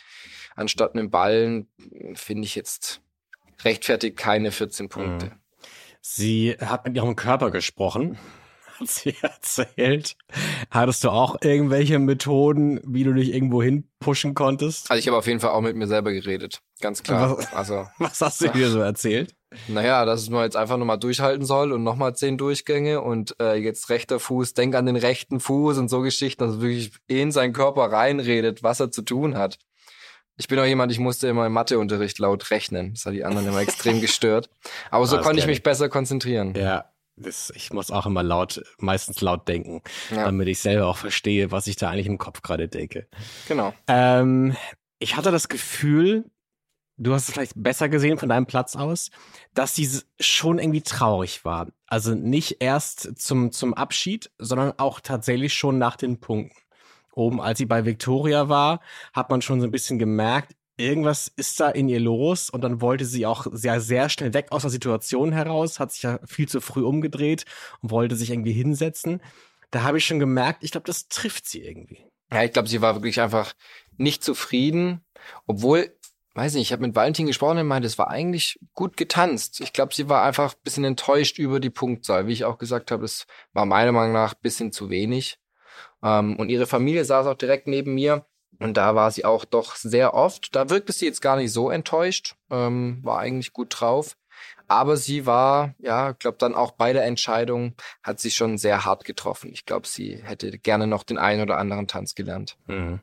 [0.56, 1.68] anstatt einem Ballen,
[2.14, 3.02] finde ich jetzt
[3.64, 5.26] rechtfertigt keine 14 Punkte.
[5.26, 5.45] Mhm.
[6.08, 8.20] Sie hat mit ihrem Körper gesprochen,
[8.80, 10.16] hat sie erzählt.
[10.70, 14.92] Hattest du auch irgendwelche Methoden, wie du dich irgendwo hin pushen konntest?
[14.92, 17.36] Also ich habe auf jeden Fall auch mit mir selber geredet, ganz klar.
[17.36, 19.36] Was, also was hast du dir so erzählt?
[19.68, 23.90] Naja, dass man jetzt einfach nochmal durchhalten soll und nochmal zehn Durchgänge und äh, jetzt
[23.90, 27.92] rechter Fuß, denk an den rechten Fuß und so Geschichten, also wirklich in seinen Körper
[27.92, 29.58] reinredet, was er zu tun hat.
[30.38, 32.94] Ich bin auch jemand, ich musste immer im Matheunterricht laut rechnen.
[32.94, 34.50] Das hat die anderen immer extrem gestört.
[34.92, 36.54] Aber so ah, konnte ich mich besser konzentrieren.
[36.56, 40.26] Ja, das, ich muss auch immer laut, meistens laut denken, ja.
[40.26, 43.08] damit ich selber auch verstehe, was ich da eigentlich im Kopf gerade denke.
[43.48, 43.74] Genau.
[43.88, 44.56] Ähm,
[45.00, 46.26] ich hatte das Gefühl,
[46.98, 49.12] du hast es vielleicht besser gesehen von deinem Platz aus,
[49.54, 51.68] dass sie schon irgendwie traurig war.
[51.88, 56.58] Also nicht erst zum, zum Abschied, sondern auch tatsächlich schon nach den Punkten
[57.16, 58.82] oben, als sie bei Victoria war,
[59.14, 62.82] hat man schon so ein bisschen gemerkt, irgendwas ist da in ihr los und dann
[62.82, 66.48] wollte sie auch sehr, sehr schnell weg aus der Situation heraus, hat sich ja viel
[66.48, 67.46] zu früh umgedreht
[67.82, 69.22] und wollte sich irgendwie hinsetzen.
[69.72, 72.06] Da habe ich schon gemerkt, ich glaube, das trifft sie irgendwie.
[72.32, 73.54] Ja, ich glaube, sie war wirklich einfach
[73.98, 75.06] nicht zufrieden,
[75.48, 75.96] obwohl,
[76.34, 79.62] weiß nicht, ich habe mit Valentin gesprochen und meinte, es war eigentlich gut getanzt.
[79.62, 82.28] Ich glaube, sie war einfach ein bisschen enttäuscht über die Punktzahl.
[82.28, 85.38] Wie ich auch gesagt habe, es war meiner Meinung nach ein bisschen zu wenig.
[86.06, 88.26] Ähm, und ihre Familie saß auch direkt neben mir.
[88.60, 90.56] Und da war sie auch doch sehr oft.
[90.56, 94.16] Da wirkte sie jetzt gar nicht so enttäuscht, ähm, war eigentlich gut drauf.
[94.68, 98.86] Aber sie war, ja, ich glaube dann auch bei der Entscheidung hat sie schon sehr
[98.86, 99.52] hart getroffen.
[99.52, 102.58] Ich glaube, sie hätte gerne noch den einen oder anderen Tanz gelernt.
[102.68, 103.02] Mhm.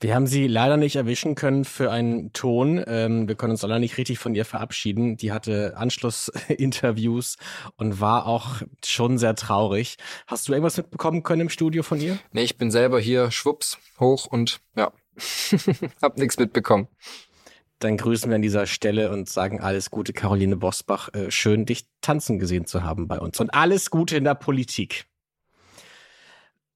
[0.00, 2.82] Wir haben sie leider nicht erwischen können für einen Ton.
[2.86, 5.16] Ähm, wir können uns leider nicht richtig von ihr verabschieden.
[5.16, 7.36] Die hatte Anschlussinterviews
[7.76, 9.96] und war auch schon sehr traurig.
[10.26, 12.18] Hast du irgendwas mitbekommen können im Studio von ihr?
[12.32, 14.92] Nee, ich bin selber hier schwupps hoch und ja,
[16.02, 16.88] hab nichts mitbekommen.
[17.78, 21.12] Dann grüßen wir an dieser Stelle und sagen alles Gute, Caroline Bosbach.
[21.12, 23.38] Äh, schön, dich tanzen gesehen zu haben bei uns.
[23.40, 25.06] Und alles Gute in der Politik.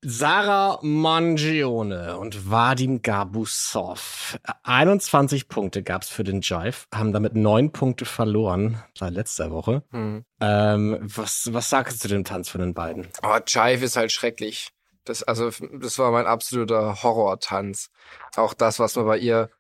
[0.02, 4.38] Sarah Mangione und Vadim Gabusov.
[4.62, 9.82] 21 Punkte gab's für den Jive, haben damit neun Punkte verloren seit letzter Woche.
[9.90, 10.24] Mhm.
[10.40, 13.08] Ähm, was, was sagst du zu dem Tanz von den beiden?
[13.22, 14.70] Oh, Jive ist halt schrecklich.
[15.04, 17.90] Das, also, das war mein absoluter Horror-Tanz.
[18.36, 19.50] Auch das, was man bei ihr,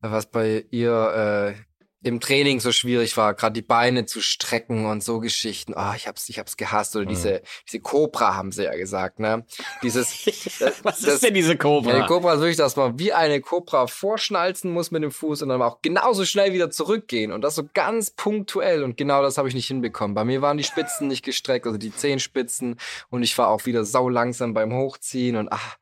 [0.00, 1.62] was bei ihr äh,
[2.06, 5.74] im Training so schwierig war, gerade die Beine zu strecken und so Geschichten.
[5.76, 6.96] Oh, ich hab's, ich hab's gehasst.
[6.96, 9.44] Oder diese, diese Cobra haben sie ja gesagt, ne?
[9.82, 10.26] Dieses.
[10.82, 11.90] Was ist denn diese Cobra?
[11.90, 15.42] Ja, die Cobra ist wirklich, dass man wie eine Cobra vorschnalzen muss mit dem Fuß
[15.42, 19.38] und dann auch genauso schnell wieder zurückgehen und das so ganz punktuell und genau das
[19.38, 20.14] habe ich nicht hinbekommen.
[20.14, 22.76] Bei mir waren die Spitzen nicht gestreckt, also die Zehenspitzen
[23.10, 25.76] und ich war auch wieder sau langsam beim Hochziehen und ach,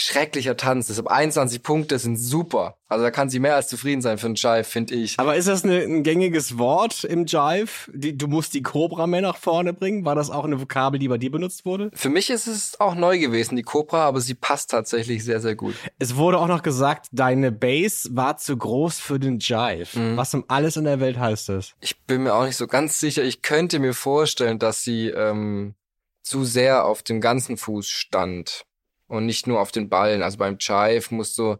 [0.00, 0.88] schrecklicher Tanz.
[0.88, 2.76] Deshalb 21 Punkte sind super.
[2.88, 5.18] Also da kann sie mehr als zufrieden sein für einen Jive, finde ich.
[5.18, 7.90] Aber ist das eine, ein gängiges Wort im Jive?
[7.92, 10.04] Die, du musst die Cobra mehr nach vorne bringen?
[10.04, 11.90] War das auch eine Vokabel, die bei dir benutzt wurde?
[11.94, 15.54] Für mich ist es auch neu gewesen, die Cobra, aber sie passt tatsächlich sehr, sehr
[15.54, 15.76] gut.
[16.00, 19.96] Es wurde auch noch gesagt, deine Base war zu groß für den Jive.
[19.96, 20.16] Mhm.
[20.16, 21.74] Was um alles in der Welt heißt das?
[21.80, 23.22] Ich bin mir auch nicht so ganz sicher.
[23.22, 25.74] Ich könnte mir vorstellen, dass sie ähm,
[26.22, 28.66] zu sehr auf dem ganzen Fuß stand
[29.10, 30.22] und nicht nur auf den Ballen.
[30.22, 31.56] Also beim Chive musst du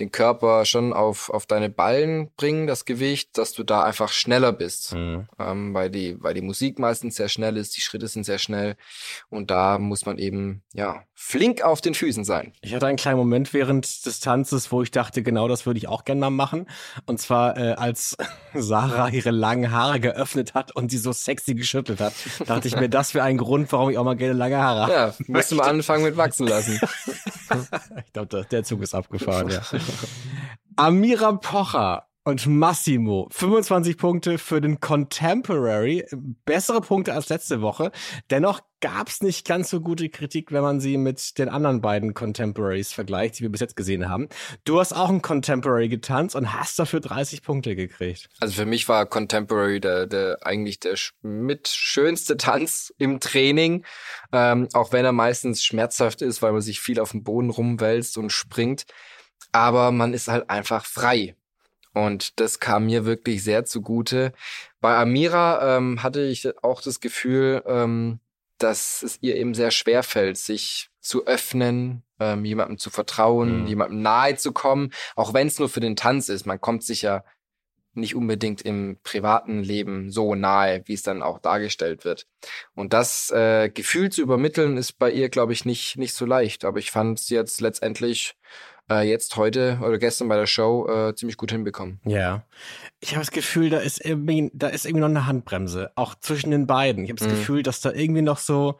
[0.00, 4.52] den Körper schon auf, auf deine Ballen bringen, das Gewicht, dass du da einfach schneller
[4.52, 4.94] bist.
[4.94, 5.28] Mhm.
[5.38, 8.76] Ähm, weil, die, weil die Musik meistens sehr schnell ist, die Schritte sind sehr schnell.
[9.28, 12.52] Und da muss man eben, ja, flink auf den Füßen sein.
[12.60, 15.88] Ich hatte einen kleinen Moment während des Tanzes, wo ich dachte, genau das würde ich
[15.88, 16.66] auch gerne mal machen.
[17.06, 18.16] Und zwar, äh, als
[18.54, 22.14] Sarah ihre langen Haare geöffnet hat und sie so sexy geschüttelt hat,
[22.46, 24.92] dachte ich mir, das wäre ein Grund, warum ich auch mal gerne lange Haare habe.
[24.92, 26.80] Ja, musst du mal anfangen mit wachsen lassen.
[28.06, 29.62] ich glaube, der Zug ist abgefahren, ja.
[30.76, 33.26] Amira Pocher und Massimo.
[33.30, 36.04] 25 Punkte für den Contemporary.
[36.44, 37.90] Bessere Punkte als letzte Woche.
[38.30, 42.12] Dennoch gab es nicht ganz so gute Kritik, wenn man sie mit den anderen beiden
[42.12, 44.28] Contemporaries vergleicht, die wir bis jetzt gesehen haben.
[44.64, 48.28] Du hast auch ein Contemporary getanzt und hast dafür 30 Punkte gekriegt.
[48.40, 53.86] Also für mich war Contemporary der, der eigentlich der mit schönste Tanz im Training,
[54.32, 58.18] ähm, auch wenn er meistens schmerzhaft ist, weil man sich viel auf dem Boden rumwälzt
[58.18, 58.84] und springt
[59.52, 61.34] aber man ist halt einfach frei.
[61.94, 64.32] Und das kam mir wirklich sehr zugute.
[64.80, 68.20] Bei Amira ähm, hatte ich auch das Gefühl, ähm,
[68.58, 73.66] dass es ihr eben sehr schwer fällt, sich zu öffnen, ähm, jemandem zu vertrauen, mhm.
[73.66, 76.46] jemandem nahe zu kommen, auch wenn es nur für den Tanz ist.
[76.46, 77.24] Man kommt sich ja
[77.94, 82.26] nicht unbedingt im privaten Leben so nahe, wie es dann auch dargestellt wird.
[82.74, 86.64] Und das äh, Gefühl zu übermitteln, ist bei ihr, glaube ich, nicht, nicht so leicht.
[86.64, 88.34] Aber ich fand es jetzt letztendlich
[88.90, 92.00] äh, jetzt heute oder gestern bei der Show äh, ziemlich gut hinbekommen.
[92.04, 92.44] Ja.
[93.00, 96.50] Ich habe das Gefühl, da ist irgendwie, da ist irgendwie noch eine Handbremse, auch zwischen
[96.50, 97.04] den beiden.
[97.04, 97.36] Ich habe das mhm.
[97.38, 98.78] Gefühl, dass da irgendwie noch so,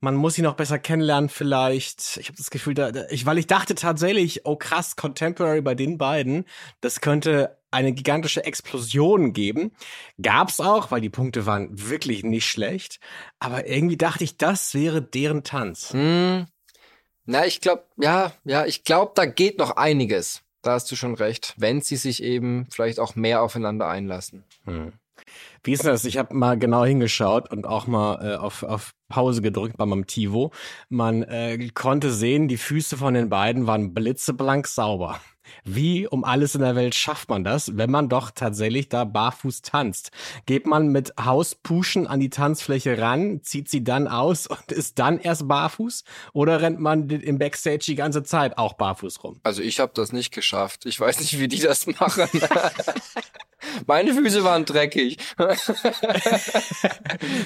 [0.00, 2.16] man muss sie noch besser kennenlernen vielleicht.
[2.18, 5.98] Ich habe das Gefühl, da, ich, weil ich dachte tatsächlich, oh krass, Contemporary bei den
[5.98, 6.44] beiden,
[6.80, 9.72] das könnte eine gigantische Explosion geben.
[10.20, 12.98] Gab's auch, weil die Punkte waren wirklich nicht schlecht.
[13.38, 15.92] Aber irgendwie dachte ich, das wäre deren Tanz.
[15.92, 16.46] Mhm.
[17.26, 20.42] Na, ich glaube, ja, ja, ich glaube, da geht noch einiges.
[20.62, 24.44] Da hast du schon recht, wenn sie sich eben vielleicht auch mehr aufeinander einlassen.
[24.64, 24.92] Hm.
[25.62, 26.04] Wie ist das?
[26.04, 30.06] Ich habe mal genau hingeschaut und auch mal äh, auf, auf Pause gedrückt bei meinem
[30.06, 30.52] Tivo.
[30.88, 35.20] Man äh, konnte sehen, die Füße von den beiden waren blitzeblank sauber.
[35.64, 39.62] Wie um alles in der Welt schafft man das, wenn man doch tatsächlich da barfuß
[39.62, 40.10] tanzt?
[40.46, 45.18] Geht man mit Hauspuschen an die Tanzfläche ran, zieht sie dann aus und ist dann
[45.18, 46.04] erst barfuß?
[46.32, 49.40] Oder rennt man im Backstage die ganze Zeit auch barfuß rum?
[49.42, 50.86] Also ich habe das nicht geschafft.
[50.86, 52.28] Ich weiß nicht, wie die das machen.
[53.86, 55.18] Meine Füße waren dreckig.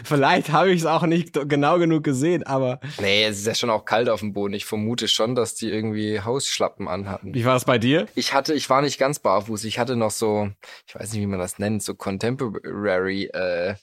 [0.04, 2.80] Vielleicht habe ich es auch nicht genau genug gesehen, aber.
[3.00, 4.54] Nee, es ist ja schon auch kalt auf dem Boden.
[4.54, 7.34] Ich vermute schon, dass die irgendwie Hausschlappen anhatten.
[7.34, 8.06] Wie war es bei dir?
[8.14, 9.64] Ich hatte, ich war nicht ganz barfuß.
[9.64, 10.50] Ich hatte noch so,
[10.86, 13.74] ich weiß nicht, wie man das nennt, so Contemporary äh,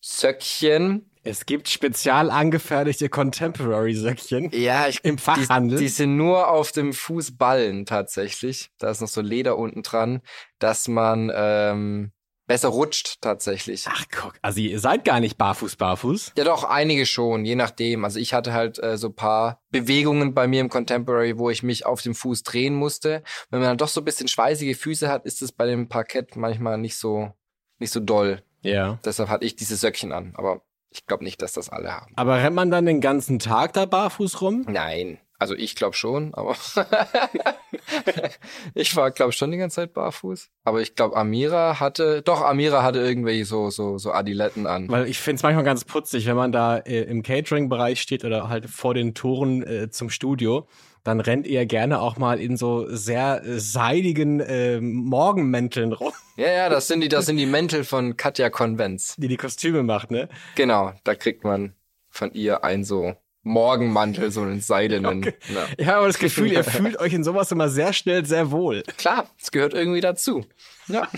[0.00, 4.50] Söckchen es gibt spezial angefertigte Contemporary-Söckchen.
[4.52, 5.78] Ja, ich, im Fachhandel.
[5.78, 8.70] Die, die, sind nur auf dem Fußballen tatsächlich.
[8.78, 10.20] Da ist noch so Leder unten dran,
[10.58, 12.12] dass man ähm,
[12.46, 13.86] besser rutscht tatsächlich.
[13.88, 16.32] Ach guck, also ihr seid gar nicht barfuß barfuß?
[16.36, 18.04] Ja doch, einige schon, je nachdem.
[18.04, 21.86] Also ich hatte halt äh, so paar Bewegungen bei mir im Contemporary, wo ich mich
[21.86, 23.22] auf dem Fuß drehen musste.
[23.50, 26.36] Wenn man dann doch so ein bisschen schweißige Füße hat, ist es bei dem Parkett
[26.36, 27.32] manchmal nicht so
[27.78, 28.42] nicht so doll.
[28.60, 28.98] Ja.
[29.04, 30.62] Deshalb hatte ich diese Söckchen an, aber
[30.94, 32.12] ich glaube nicht, dass das alle haben.
[32.16, 34.64] Aber rennt man dann den ganzen Tag da barfuß rum?
[34.68, 35.18] Nein.
[35.36, 36.54] Also ich glaube schon, aber
[38.74, 40.48] ich war glaube schon die ganze Zeit barfuß.
[40.62, 44.88] Aber ich glaube Amira hatte, doch Amira hatte irgendwelche so so so Adiletten an.
[44.88, 48.48] Weil ich finde es manchmal ganz putzig, wenn man da äh, im Catering-Bereich steht oder
[48.48, 50.68] halt vor den Toren äh, zum Studio
[51.04, 56.12] dann rennt ihr gerne auch mal in so sehr äh, seidigen äh, Morgenmänteln rum.
[56.36, 59.14] Ja, ja, das sind die, das sind die Mäntel von Katja Konvenz.
[59.18, 60.28] Die die Kostüme macht, ne?
[60.56, 61.74] Genau, da kriegt man
[62.08, 63.14] von ihr ein so
[63.44, 65.18] Morgenmantel, so einen seidenen.
[65.18, 65.34] Okay.
[65.54, 65.66] Ja.
[65.76, 68.82] Ich habe aber das Gefühl, ihr fühlt euch in sowas immer sehr schnell sehr wohl.
[68.96, 70.44] Klar, es gehört irgendwie dazu.
[70.88, 71.08] Ja.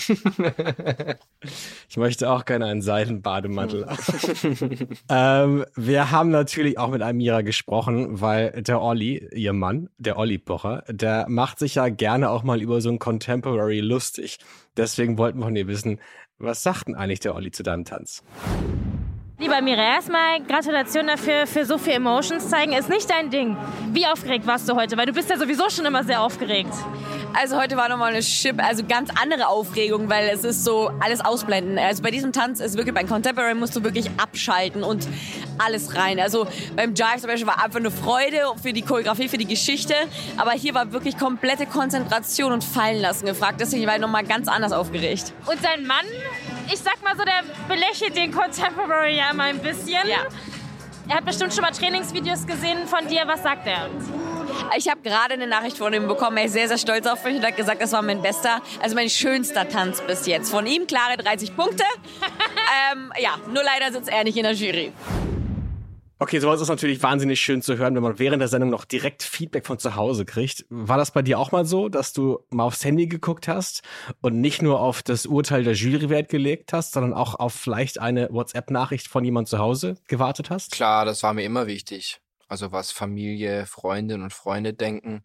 [1.89, 3.87] Ich möchte auch gerne einen Seidenbademantel.
[5.09, 10.39] ähm, wir haben natürlich auch mit Amira gesprochen, weil der Olli, ihr Mann, der Olli
[10.39, 14.39] Pocher, der macht sich ja gerne auch mal über so ein Contemporary lustig.
[14.77, 16.01] Deswegen wollten wir von dir wissen,
[16.39, 18.23] was sagt denn eigentlich der Olli zu deinem Tanz?
[19.39, 22.73] Lieber Mira, erstmal Gratulation dafür, für so viel Emotions zeigen.
[22.73, 23.55] Ist nicht dein Ding.
[23.93, 24.97] Wie aufgeregt warst du heute?
[24.97, 26.73] Weil du bist ja sowieso schon immer sehr aufgeregt.
[27.39, 31.23] Also heute war nochmal eine Chip, also ganz andere Aufregung, weil es ist so alles
[31.23, 31.79] ausblenden.
[31.79, 35.07] Also bei diesem Tanz ist wirklich, beim Contemporary musst du wirklich abschalten und
[35.59, 36.19] alles rein.
[36.19, 39.93] Also beim Jive zum Beispiel war einfach eine Freude für die Choreografie, für die Geschichte.
[40.39, 43.61] Aber hier war wirklich komplette Konzentration und Fallen lassen gefragt.
[43.61, 45.35] Deswegen war ich nochmal ganz anders aufgeregt.
[45.45, 46.07] Und dein Mann,
[46.73, 50.07] ich sag mal so, der belächelt den Contemporary ja immer ein bisschen.
[50.07, 50.19] Ja.
[51.09, 53.23] Er hat bestimmt schon mal Trainingsvideos gesehen von dir.
[53.27, 53.89] Was sagt er?
[54.77, 56.37] Ich habe gerade eine Nachricht von ihm bekommen.
[56.39, 58.97] Er ist sehr, sehr stolz auf mich und hat gesagt, das war mein bester, also
[58.97, 60.51] mein schönster Tanz bis jetzt.
[60.51, 61.85] Von ihm klare 30 Punkte.
[62.93, 64.93] ähm, ja, nur leider sitzt er nicht in der Jury.
[66.19, 69.23] Okay, sowas ist natürlich wahnsinnig schön zu hören, wenn man während der Sendung noch direkt
[69.23, 70.65] Feedback von zu Hause kriegt.
[70.71, 73.83] War das bei dir auch mal so, dass du mal aufs Handy geguckt hast
[74.23, 78.01] und nicht nur auf das Urteil der Jury Wert gelegt hast, sondern auch auf vielleicht
[78.01, 80.73] eine WhatsApp-Nachricht von jemand zu Hause gewartet hast?
[80.73, 82.23] Klar, das war mir immer wichtig.
[82.49, 85.25] Also was Familie, Freundinnen und Freunde denken,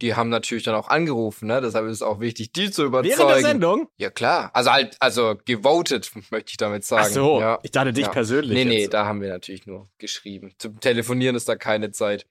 [0.00, 1.60] die haben natürlich dann auch angerufen, ne?
[1.60, 3.18] Deshalb ist es auch wichtig, die zu überzeugen.
[3.18, 3.88] Während der Sendung?
[3.96, 7.06] Ja klar, also halt, also gewotet, möchte ich damit sagen.
[7.08, 7.58] Ach so, ja.
[7.62, 8.10] ich dachte dich ja.
[8.10, 8.52] persönlich.
[8.52, 8.94] Nee, nee, jetzt.
[8.94, 10.54] da haben wir natürlich nur geschrieben.
[10.58, 12.26] Zum Telefonieren ist da keine Zeit.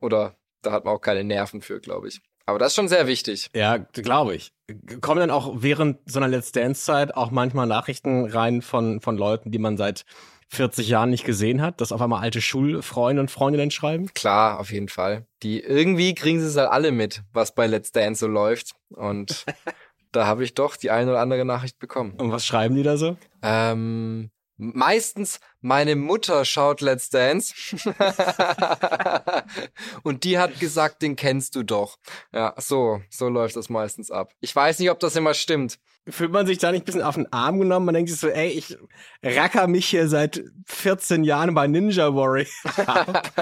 [0.00, 2.20] Oder da hat man auch keine Nerven für, glaube ich.
[2.46, 3.50] Aber das ist schon sehr wichtig.
[3.54, 4.52] Ja, glaube ich.
[5.00, 9.50] Kommen dann auch während so einer Let's Dance-Zeit auch manchmal Nachrichten rein von, von Leuten,
[9.50, 10.04] die man seit
[10.48, 14.12] 40 Jahren nicht gesehen hat, dass auf einmal alte Schulfreunde und Freundinnen schreiben?
[14.14, 15.26] Klar, auf jeden Fall.
[15.42, 18.74] Die irgendwie kriegen sie es halt alle mit, was bei Let's Dance so läuft.
[18.90, 19.44] Und
[20.12, 22.12] da habe ich doch die eine oder andere Nachricht bekommen.
[22.12, 23.16] Und was schreiben die da so?
[23.42, 27.54] Ähm, meistens meine Mutter schaut Let's Dance.
[30.02, 31.98] und die hat gesagt, den kennst du doch.
[32.32, 34.32] Ja, so, so läuft das meistens ab.
[34.40, 35.78] Ich weiß nicht, ob das immer stimmt.
[36.08, 37.86] Fühlt man sich da nicht ein bisschen auf den Arm genommen?
[37.86, 38.78] Man denkt sich so, ey, ich
[39.24, 42.46] racker mich hier seit 14 Jahren bei Ninja Warrior.
[42.86, 43.32] hab,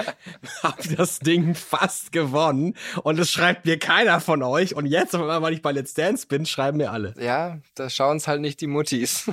[0.63, 4.75] hab das Ding fast gewonnen und es schreibt mir keiner von euch.
[4.75, 7.13] Und jetzt, weil ich bei Let's Dance bin, schreiben mir alle.
[7.19, 9.29] Ja, da schauen es halt nicht die Muttis.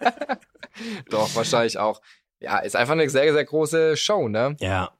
[1.10, 2.00] Doch, wahrscheinlich auch.
[2.40, 4.56] Ja, ist einfach eine sehr, sehr große Show, ne?
[4.58, 4.90] Ja.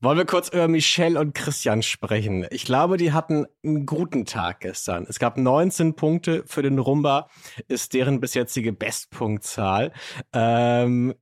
[0.00, 2.46] Wollen wir kurz über Michelle und Christian sprechen?
[2.50, 5.06] Ich glaube, die hatten einen guten Tag gestern.
[5.08, 7.30] Es gab 19 Punkte für den Rumba,
[7.66, 9.94] ist deren bis jetzige Bestpunktzahl.
[10.34, 11.14] Ähm,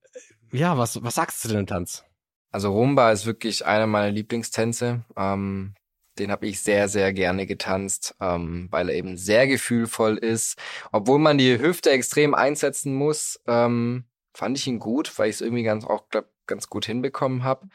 [0.50, 2.04] ja, was, was sagst du denn Tanz?
[2.50, 5.04] Also Rumba ist wirklich einer meiner Lieblingstänze.
[5.16, 5.74] Ähm,
[6.18, 10.58] den habe ich sehr, sehr gerne getanzt, ähm, weil er eben sehr gefühlvoll ist.
[10.90, 15.40] Obwohl man die Hüfte extrem einsetzen muss, ähm, fand ich ihn gut, weil ich es
[15.42, 17.68] irgendwie ganz auch glaub, ganz gut hinbekommen habe.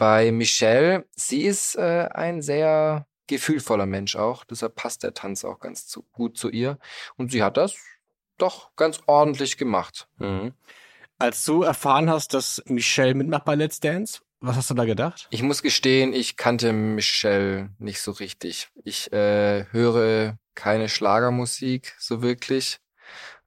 [0.00, 5.60] Bei Michelle, sie ist äh, ein sehr gefühlvoller Mensch auch, deshalb passt der Tanz auch
[5.60, 6.78] ganz zu, gut zu ihr.
[7.18, 7.74] Und sie hat das
[8.38, 10.08] doch ganz ordentlich gemacht.
[10.16, 10.54] Mhm.
[11.18, 15.28] Als du erfahren hast, dass Michelle mitmacht bei Let's Dance, was hast du da gedacht?
[15.28, 18.70] Ich muss gestehen, ich kannte Michelle nicht so richtig.
[18.84, 22.80] Ich äh, höre keine Schlagermusik so wirklich.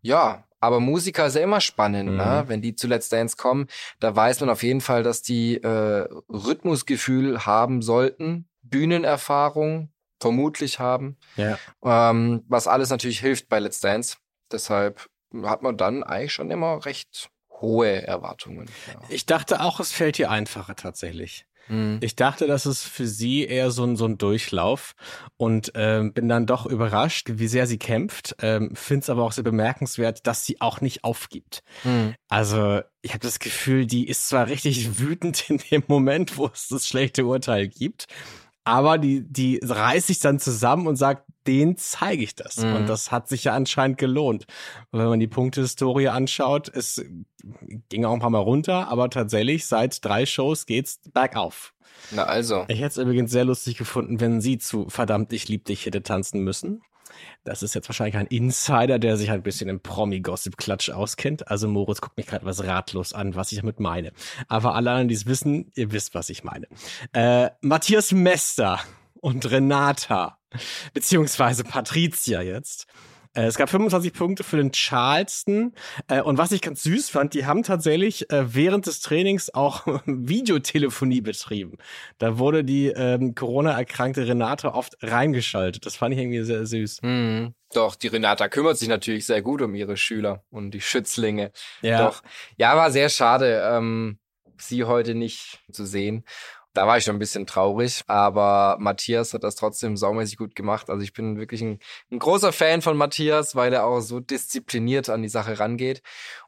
[0.02, 2.18] Ja, aber Musiker ist ja immer spannend, Mhm.
[2.18, 2.44] ne?
[2.48, 3.68] wenn die zu Let's Dance kommen.
[4.00, 11.18] Da weiß man auf jeden Fall, dass die äh, Rhythmusgefühl haben sollten, Bühnenerfahrung vermutlich haben,
[11.36, 11.58] Ja.
[11.84, 14.18] ähm, was alles natürlich hilft bei Let's Dance.
[14.52, 15.08] Deshalb
[15.44, 18.68] hat man dann eigentlich schon immer recht hohe Erwartungen.
[18.88, 19.00] Ja.
[19.10, 21.46] Ich dachte auch, es fällt ihr einfacher tatsächlich.
[21.68, 22.00] Hm.
[22.02, 24.94] Ich dachte, das ist für sie eher so ein, so ein Durchlauf
[25.38, 28.36] und ähm, bin dann doch überrascht, wie sehr sie kämpft.
[28.42, 31.64] Ähm, Finde es aber auch sehr bemerkenswert, dass sie auch nicht aufgibt.
[31.84, 32.16] Hm.
[32.28, 36.68] Also ich habe das Gefühl, die ist zwar richtig wütend in dem Moment, wo es
[36.68, 38.08] das schlechte Urteil gibt,
[38.64, 42.58] aber die, die reißt sich dann zusammen und sagt, den zeige ich das.
[42.58, 42.76] Mhm.
[42.76, 44.46] Und das hat sich ja anscheinend gelohnt.
[44.92, 47.04] Und wenn man die Punktehistorie anschaut, es
[47.90, 51.74] ging auch ein paar Mal runter, aber tatsächlich seit drei Shows geht's bergauf.
[52.12, 52.66] Na also.
[52.70, 56.04] Ich hätte es übrigens sehr lustig gefunden, wenn sie zu verdammt ich lieb dich hätte
[56.04, 56.82] tanzen müssen.
[57.44, 61.50] Das ist jetzt wahrscheinlich ein Insider, der sich ein bisschen im Promi-Gossip-Klatsch auskennt.
[61.50, 64.12] Also Moritz guckt mich gerade was ratlos an, was ich damit meine.
[64.48, 66.68] Aber alle anderen, die es wissen, ihr wisst, was ich meine.
[67.14, 68.80] Äh, Matthias Mester
[69.20, 70.38] und Renata,
[70.94, 72.88] beziehungsweise Patricia jetzt,
[73.42, 75.74] es gab 25 Punkte für den Charleston.
[76.08, 79.86] Äh, und was ich ganz süß fand, die haben tatsächlich äh, während des Trainings auch
[80.06, 81.78] Videotelefonie betrieben.
[82.20, 85.86] Da wurde die ähm, Corona-erkrankte Renate oft reingeschaltet.
[85.86, 87.02] Das fand ich irgendwie sehr süß.
[87.02, 87.54] Mhm.
[87.74, 91.52] Doch, die Renata kümmert sich natürlich sehr gut um ihre Schüler und die Schützlinge.
[91.82, 92.06] Ja.
[92.06, 92.22] Doch.
[92.58, 94.20] Ja, war sehr schade, ähm,
[94.58, 96.24] sie heute nicht zu sehen.
[96.74, 100.90] Da war ich schon ein bisschen traurig, aber Matthias hat das trotzdem saumäßig gut gemacht.
[100.90, 101.80] Also ich bin wirklich ein,
[102.12, 106.02] ein großer Fan von Matthias, weil er auch so diszipliniert an die Sache rangeht.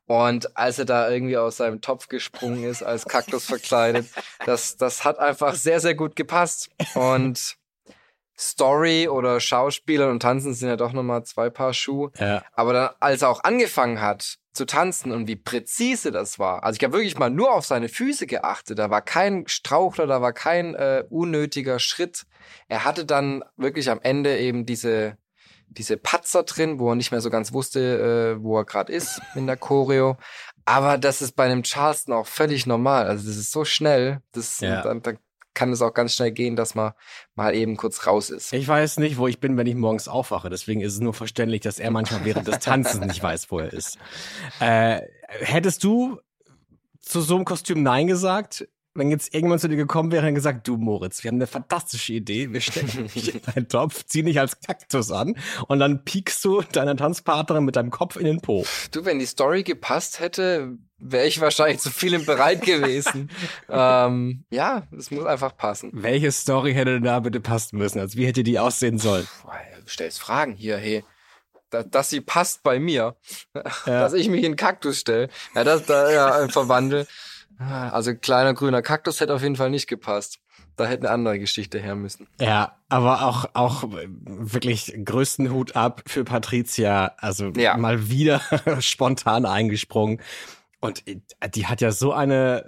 [0.07, 4.07] Und als er da irgendwie aus seinem Topf gesprungen ist, als Kaktus verkleidet,
[4.45, 6.69] das, das hat einfach sehr, sehr gut gepasst.
[6.95, 7.57] Und
[8.37, 12.11] Story oder Schauspieler und Tanzen sind ja doch nochmal zwei Paar Schuhe.
[12.19, 12.43] Ja.
[12.53, 16.77] Aber dann, als er auch angefangen hat zu tanzen und wie präzise das war, also
[16.77, 20.33] ich habe wirklich mal nur auf seine Füße geachtet, da war kein Strauchler, da war
[20.33, 22.25] kein äh, unnötiger Schritt.
[22.67, 25.17] Er hatte dann wirklich am Ende eben diese
[25.67, 29.19] diese Patzer drin, wo er nicht mehr so ganz wusste, äh, wo er gerade ist
[29.35, 30.17] in der Choreo.
[30.63, 33.07] Aber das ist bei einem Charleston auch völlig normal.
[33.07, 34.81] Also das ist so schnell, das Ja.
[34.81, 35.17] dann, dann
[35.55, 36.93] kann es auch ganz schnell gehen, dass man
[37.33, 38.53] mal eben kurz raus ist.
[38.53, 40.49] Ich weiß nicht, wo ich bin, wenn ich morgens aufwache.
[40.49, 43.73] Deswegen ist es nur verständlich, dass er manchmal während des Tanzens nicht weiß, wo er
[43.73, 43.97] ist.
[44.59, 46.19] Äh, hättest du
[46.99, 48.67] zu so einem Kostüm Nein gesagt?
[48.97, 52.13] Wenn jetzt irgendjemand zu dir gekommen wäre und gesagt, du Moritz, wir haben eine fantastische
[52.13, 55.35] Idee, wir stecken dich in einen Topf, zieh dich als Kaktus an
[55.67, 58.65] und dann piekst du deiner Tanzpartnerin mit deinem Kopf in den Po.
[58.91, 63.29] Du, wenn die Story gepasst hätte, wäre ich wahrscheinlich zu vielem bereit gewesen.
[63.69, 65.91] ähm, ja, es muss einfach passen.
[65.93, 67.99] Welche Story hätte denn da bitte passen müssen?
[67.99, 69.27] Also wie hätte die aussehen sollen?
[69.83, 71.03] Du stellst Fragen hier, hey.
[71.69, 73.15] Da, dass sie passt bei mir.
[73.85, 75.29] Dass ich mich in Kaktus stelle.
[75.55, 77.07] Ja, das da ja verwandle.
[77.57, 80.39] Also kleiner grüner Kaktus hätte auf jeden Fall nicht gepasst.
[80.75, 82.27] Da hätte eine andere Geschichte her müssen.
[82.39, 87.13] Ja, aber auch, auch wirklich größten Hut ab für Patricia.
[87.17, 87.77] Also Ja.
[87.77, 88.41] mal wieder
[88.79, 90.21] spontan eingesprungen.
[90.85, 91.03] Und
[91.55, 92.65] die hat ja so eine,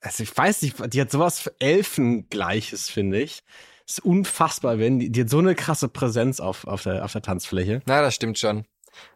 [0.00, 3.42] also ich weiß nicht, die hat sowas Elfengleiches, finde ich.
[3.86, 7.22] ist unfassbar, wenn die, die hat so eine krasse Präsenz auf, auf, der, auf der
[7.22, 7.82] Tanzfläche.
[7.86, 8.64] Na, das stimmt schon.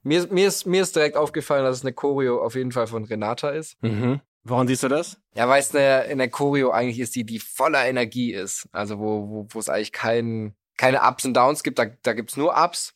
[0.02, 3.04] Mir, mir, ist, mir ist direkt aufgefallen, dass es eine Choreo auf jeden Fall von
[3.04, 3.82] Renata ist.
[3.82, 4.20] Mhm.
[4.42, 5.18] Woran siehst du das?
[5.34, 8.68] Ja, weil es eine, in der Choreo eigentlich ist, die, die voller Energie ist.
[8.72, 12.36] Also wo, wo, wo es eigentlich kein, keine Ups und Downs gibt, da, da gibt's
[12.36, 12.94] nur Ups.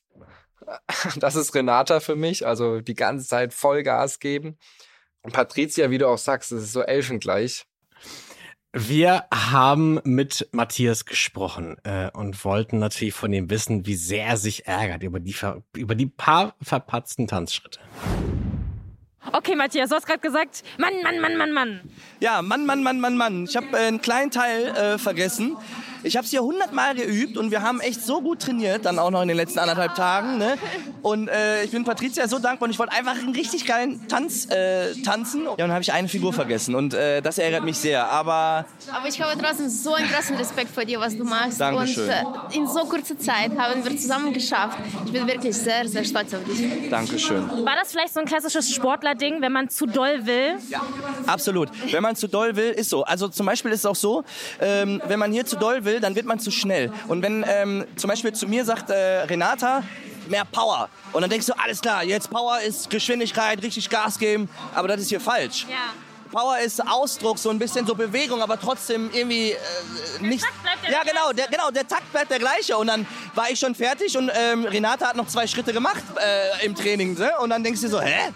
[1.16, 4.56] Das ist Renata für mich, also die ganze Zeit Vollgas geben.
[5.32, 7.64] Patricia, wie du auch sagst, das ist so elfengleich.
[8.76, 14.36] Wir haben mit Matthias gesprochen äh, und wollten natürlich von ihm wissen, wie sehr er
[14.36, 17.78] sich ärgert über die, ver über die paar verpatzten Tanzschritte.
[19.32, 21.80] Okay, Matthias, du hast gerade gesagt, Mann, Mann, Mann, Mann, Mann.
[22.18, 23.44] Ja, Mann, Mann, Mann, Mann, Mann.
[23.44, 25.56] Ich habe äh, einen kleinen Teil äh, vergessen.
[26.04, 29.10] Ich habe es hier hundertmal geübt und wir haben echt so gut trainiert, dann auch
[29.10, 30.36] noch in den letzten anderthalb Tagen.
[30.38, 30.56] Ne?
[31.02, 34.46] Und äh, ich bin Patricia so dankbar und ich wollte einfach einen richtig geilen Tanz
[34.50, 35.44] äh, tanzen.
[35.44, 38.06] Ja, und dann habe ich eine Figur vergessen und äh, das ärgert mich sehr.
[38.10, 41.60] Aber Aber ich habe trotzdem so einen großen Respekt vor dir, was du machst.
[41.60, 42.04] Dankeschön.
[42.04, 44.78] Und äh, in so kurzer Zeit haben wir zusammen geschafft.
[45.06, 46.90] Ich bin wirklich sehr, sehr stolz auf dich.
[46.90, 47.48] Dankeschön.
[47.64, 50.56] War das vielleicht so ein klassisches Sportler-Ding, wenn man zu doll will?
[51.26, 51.70] Absolut.
[51.90, 53.04] Wenn man zu doll will, ist so.
[53.04, 54.22] Also zum Beispiel ist es auch so,
[54.60, 56.92] ähm, wenn man hier zu doll will, dann wird man zu schnell.
[57.08, 59.82] Und wenn ähm, zum Beispiel zu mir sagt äh, Renata,
[60.28, 60.88] mehr Power.
[61.12, 64.48] Und dann denkst du, alles klar, jetzt Power ist Geschwindigkeit, richtig Gas geben.
[64.74, 65.66] Aber das ist hier falsch.
[65.68, 65.92] Ja.
[66.34, 69.56] Power ist Ausdruck, so ein bisschen so Bewegung, aber trotzdem irgendwie äh,
[70.20, 70.42] nicht.
[70.42, 72.76] Takt bleibt der ja, genau, der, genau, der Takt bleibt der gleiche.
[72.76, 76.66] Und dann war ich schon fertig und ähm, Renata hat noch zwei Schritte gemacht äh,
[76.66, 77.16] im Training.
[77.16, 77.30] Ne?
[77.40, 78.32] Und dann denkst du so, hä?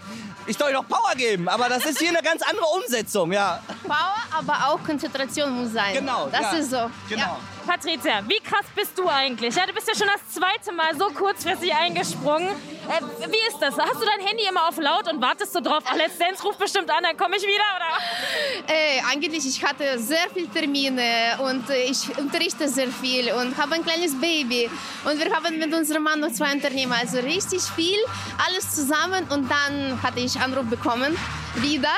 [0.49, 3.61] Ich soll doch Power geben, aber das ist hier eine ganz andere Umsetzung, ja.
[3.85, 5.93] Power, aber auch Konzentration muss sein.
[5.93, 6.53] Genau, Das ja.
[6.53, 6.91] ist so.
[7.09, 7.23] Genau.
[7.23, 7.39] Ja.
[7.69, 9.55] Patricia, wie krass bist du eigentlich?
[9.55, 12.49] Ja, du bist ja schon das zweite Mal so kurzfristig eingesprungen.
[12.49, 13.77] Äh, wie ist das?
[13.77, 16.91] Hast du dein Handy immer auf laut und wartest so drauf, ach, Dance ruft bestimmt
[16.91, 18.73] an, dann komme ich wieder, oder?
[18.75, 23.75] Äh, eigentlich, ich hatte sehr viele Termine und äh, ich unterrichte sehr viel und habe
[23.75, 24.71] ein kleines Baby.
[25.05, 27.99] Und wir haben mit unserem Mann noch zwei Unternehmen, also richtig viel,
[28.47, 29.27] alles zusammen.
[29.29, 31.15] Und dann hatte ich Anruf bekommen,
[31.57, 31.93] wieder.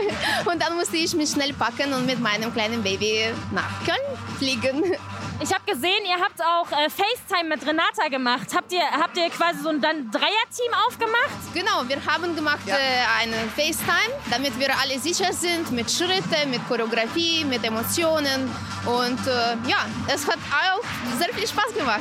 [0.50, 4.96] und dann musste ich mich schnell packen und mit meinem kleinen Baby nach Köln fliegen.
[5.38, 8.48] Ich habe gesehen, ihr habt auch äh, FaceTime mit Renata gemacht.
[8.54, 11.52] Habt ihr, habt ihr quasi so ein Dreier-Team aufgemacht?
[11.52, 12.72] Genau, wir haben gemacht äh,
[13.20, 18.50] einen FaceTime, damit wir alle sicher sind mit Schritten, mit Choreografie, mit Emotionen.
[18.86, 20.82] Und äh, ja, es hat auch
[21.18, 22.00] sehr viel Spaß gemacht.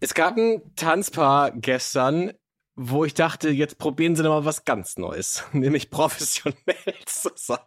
[0.00, 2.32] Es gab ein Tanzpaar gestern,
[2.74, 7.58] wo ich dachte, jetzt probieren sie noch mal was ganz Neues, nämlich professionell zu sein.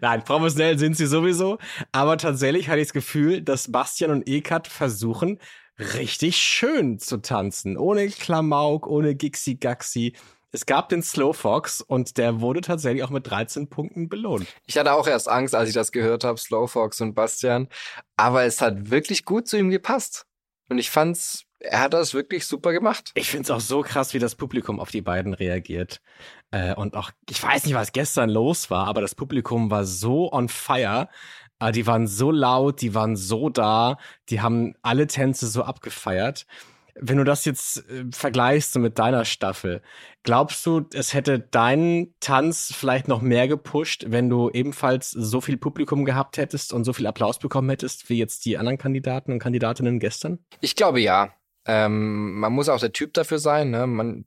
[0.00, 1.58] Nein, professionell sind sie sowieso,
[1.92, 5.38] aber tatsächlich hatte ich das Gefühl, dass Bastian und Ekat versuchen,
[5.78, 7.76] richtig schön zu tanzen.
[7.78, 10.14] Ohne Klamauk, ohne Gixi-Gaxi.
[10.54, 14.46] Es gab den Slow Fox und der wurde tatsächlich auch mit 13 Punkten belohnt.
[14.66, 17.68] Ich hatte auch erst Angst, als ich das gehört habe, Slow Fox und Bastian.
[18.16, 20.26] Aber es hat wirklich gut zu ihm gepasst.
[20.68, 23.12] Und ich fand's, er hat das wirklich super gemacht.
[23.14, 26.00] Ich find's auch so krass, wie das Publikum auf die beiden reagiert.
[26.50, 30.32] Äh, und auch, ich weiß nicht, was gestern los war, aber das Publikum war so
[30.32, 31.08] on fire.
[31.60, 33.96] Äh, die waren so laut, die waren so da,
[34.28, 36.46] die haben alle Tänze so abgefeiert.
[36.94, 39.80] Wenn du das jetzt äh, vergleichst mit deiner Staffel,
[40.24, 45.56] glaubst du, es hätte deinen Tanz vielleicht noch mehr gepusht, wenn du ebenfalls so viel
[45.56, 49.38] Publikum gehabt hättest und so viel Applaus bekommen hättest, wie jetzt die anderen Kandidaten und
[49.38, 50.40] Kandidatinnen gestern?
[50.60, 51.32] Ich glaube ja.
[51.66, 53.70] Ähm, man muss auch der Typ dafür sein.
[53.70, 53.86] Ne?
[53.86, 54.24] Man,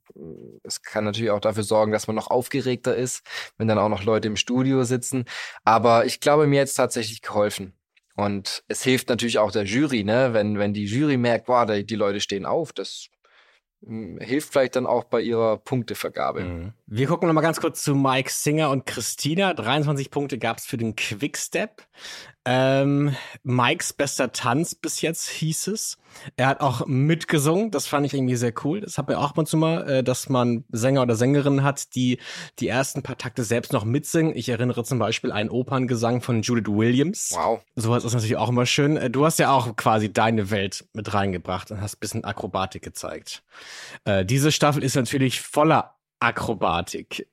[0.63, 3.25] es kann natürlich auch dafür sorgen, dass man noch aufgeregter ist,
[3.57, 5.25] wenn dann auch noch Leute im Studio sitzen.
[5.63, 7.73] Aber ich glaube, mir jetzt tatsächlich geholfen.
[8.15, 10.29] Und es hilft natürlich auch der Jury, ne?
[10.31, 13.07] Wenn, wenn die Jury merkt, boah, die, die Leute stehen auf, das
[14.19, 16.41] hilft vielleicht dann auch bei ihrer Punktevergabe.
[16.41, 16.73] Mhm.
[16.87, 19.53] Wir gucken noch mal ganz kurz zu Mike Singer und Christina.
[19.53, 21.83] 23 Punkte gab es für den Quickstep.
[22.47, 25.97] Ähm, Mikes bester Tanz bis jetzt hieß es.
[26.37, 28.81] Er hat auch mitgesungen, das fand ich irgendwie sehr cool.
[28.81, 32.19] Das hat mir auch mal zu mal, äh, dass man Sänger oder Sängerinnen hat, die
[32.59, 34.35] die ersten paar Takte selbst noch mitsingen.
[34.35, 37.31] Ich erinnere zum Beispiel einen Operngesang von Judith Williams.
[37.33, 37.61] Wow.
[37.75, 38.95] Sowas ist natürlich auch immer schön.
[38.95, 42.83] Äh, Du hast ja auch quasi deine Welt mit reingebracht und hast ein bisschen Akrobatik
[42.83, 43.43] gezeigt.
[44.05, 45.95] Äh, diese Staffel ist natürlich voller
[46.25, 47.27] Akrobatik.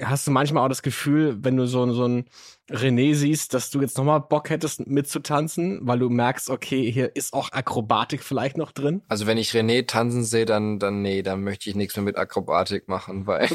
[0.00, 2.30] Hast du manchmal auch das Gefühl, wenn du so, so ein
[2.70, 7.34] René siehst, dass du jetzt nochmal Bock hättest mitzutanzen, weil du merkst, okay, hier ist
[7.34, 9.02] auch Akrobatik vielleicht noch drin?
[9.08, 12.16] Also wenn ich René tanzen sehe, dann, dann nee, dann möchte ich nichts mehr mit
[12.16, 13.48] Akrobatik machen, weil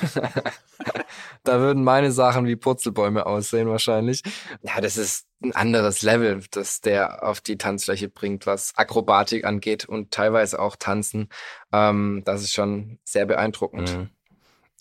[1.43, 4.21] da würden meine Sachen wie Purzelbäume aussehen wahrscheinlich.
[4.61, 9.85] Ja, das ist ein anderes Level, das der auf die Tanzfläche bringt, was Akrobatik angeht
[9.85, 11.29] und teilweise auch Tanzen.
[11.71, 13.97] Ähm, das ist schon sehr beeindruckend.
[13.97, 14.09] Mhm.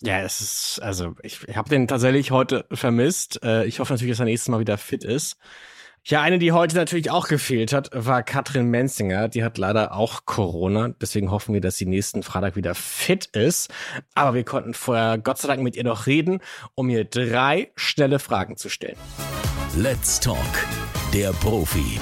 [0.05, 3.41] Ja, es ist, also ich, habe den tatsächlich heute vermisst.
[3.41, 5.37] Äh, ich hoffe natürlich, dass er nächstes Mal wieder fit ist.
[6.05, 9.29] Ja, eine, die heute natürlich auch gefehlt hat, war Katrin Menzinger.
[9.29, 10.89] Die hat leider auch Corona.
[11.01, 13.73] Deswegen hoffen wir, dass sie nächsten Freitag wieder fit ist.
[14.13, 16.41] Aber wir konnten vorher Gott sei Dank mit ihr noch reden,
[16.75, 18.97] um ihr drei schnelle Fragen zu stellen.
[19.77, 20.67] Let's Talk,
[21.13, 22.01] der Profi.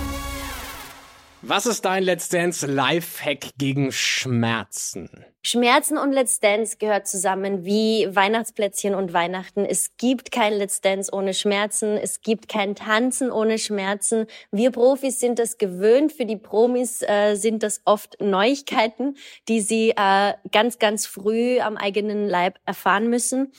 [1.44, 5.10] Was ist dein Let's Dance Lifehack gegen Schmerzen?
[5.42, 9.66] Schmerzen und Let's Dance gehört zusammen wie Weihnachtsplätzchen und Weihnachten.
[9.66, 11.98] Es gibt kein Let's Dance ohne Schmerzen.
[11.98, 14.28] Es gibt kein Tanzen ohne Schmerzen.
[14.52, 16.12] Wir Profis sind das gewöhnt.
[16.12, 19.16] Für die Promis äh, sind das oft Neuigkeiten,
[19.48, 23.52] die sie äh, ganz, ganz früh am eigenen Leib erfahren müssen.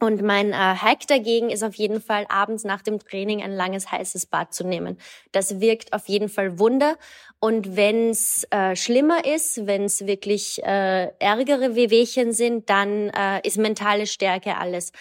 [0.00, 3.90] Und mein äh, Hack dagegen ist auf jeden Fall, abends nach dem Training ein langes
[3.90, 4.96] heißes Bad zu nehmen.
[5.32, 6.96] Das wirkt auf jeden Fall Wunder.
[7.40, 13.40] Und wenn es äh, schlimmer ist, wenn es wirklich äh, ärgere Wehwehchen sind, dann äh,
[13.46, 14.92] ist mentale Stärke alles.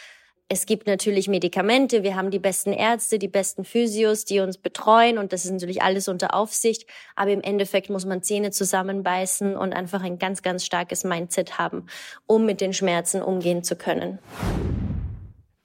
[0.50, 5.18] Es gibt natürlich Medikamente, wir haben die besten Ärzte, die besten Physios, die uns betreuen
[5.18, 6.88] und das ist natürlich alles unter Aufsicht.
[7.18, 11.88] Aber im Endeffekt muss man Zähne zusammenbeißen und einfach ein ganz, ganz starkes Mindset haben,
[12.28, 14.20] um mit den Schmerzen umgehen zu können.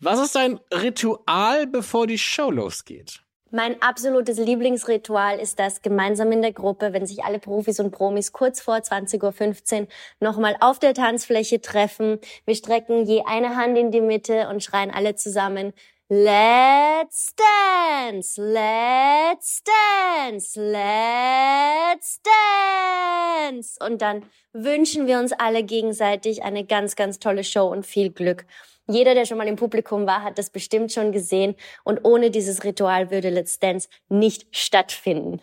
[0.05, 3.23] Was ist dein Ritual, bevor die Show losgeht?
[3.53, 8.33] Mein absolutes Lieblingsritual ist das gemeinsam in der Gruppe, wenn sich alle Profis und Promis
[8.33, 9.87] kurz vor 20.15 Uhr
[10.19, 12.19] nochmal auf der Tanzfläche treffen.
[12.45, 15.73] Wir strecken je eine Hand in die Mitte und schreien alle zusammen
[16.09, 23.79] Let's dance, let's dance, let's dance.
[23.81, 28.47] Und dann wünschen wir uns alle gegenseitig eine ganz, ganz tolle Show und viel Glück.
[28.89, 31.55] Jeder, der schon mal im Publikum war, hat das bestimmt schon gesehen.
[31.85, 35.41] Und ohne dieses Ritual würde Let's Dance nicht stattfinden.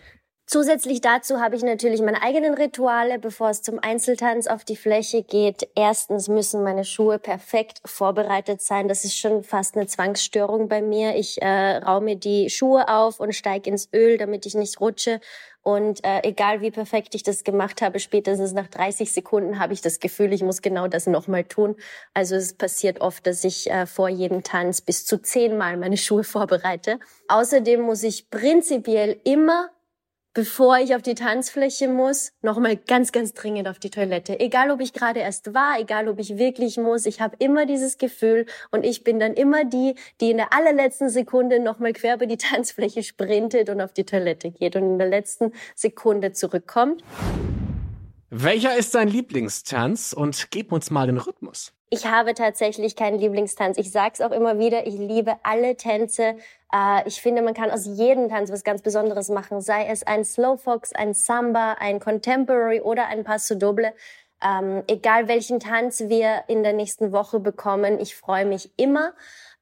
[0.52, 5.22] Zusätzlich dazu habe ich natürlich meine eigenen Rituale, bevor es zum Einzeltanz auf die Fläche
[5.22, 5.70] geht.
[5.76, 8.88] Erstens müssen meine Schuhe perfekt vorbereitet sein.
[8.88, 11.16] Das ist schon fast eine Zwangsstörung bei mir.
[11.16, 15.22] Ich äh, raume die Schuhe auf und steige ins Öl, damit ich nicht rutsche.
[15.62, 19.82] Und äh, egal wie perfekt ich das gemacht habe, spätestens nach 30 Sekunden habe ich
[19.82, 21.76] das Gefühl, ich muss genau das nochmal tun.
[22.14, 26.24] Also es passiert oft, dass ich äh, vor jedem Tanz bis zu zehnmal meine Schuhe
[26.24, 27.00] vorbereite.
[27.28, 29.70] Außerdem muss ich prinzipiell immer
[30.34, 34.40] bevor ich auf die Tanzfläche muss, nochmal ganz, ganz dringend auf die Toilette.
[34.40, 37.98] Egal, ob ich gerade erst war, egal, ob ich wirklich muss, ich habe immer dieses
[37.98, 42.26] Gefühl und ich bin dann immer die, die in der allerletzten Sekunde nochmal quer über
[42.26, 47.04] die Tanzfläche sprintet und auf die Toilette geht und in der letzten Sekunde zurückkommt.
[48.30, 51.74] Welcher ist dein Lieblingstanz und gib uns mal den Rhythmus?
[51.92, 53.80] Ich habe tatsächlich keinen Lieblingstanz.
[53.80, 56.36] Ich sag's auch immer wieder, ich liebe alle Tänze.
[56.72, 60.24] Äh, ich finde, man kann aus jedem Tanz was ganz Besonderes machen, sei es ein
[60.24, 63.94] Slowfox, ein Samba, ein Contemporary oder ein Passo Doble.
[64.44, 69.14] Ähm, egal welchen Tanz wir in der nächsten Woche bekommen, ich freue mich immer.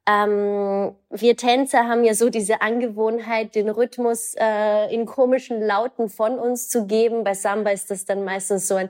[0.10, 6.40] Ähm, wir Tänzer haben ja so diese Angewohnheit, den Rhythmus äh, in komischen Lauten von
[6.40, 7.26] uns zu geben.
[7.26, 8.90] Bei Samba ist das dann meistens so ein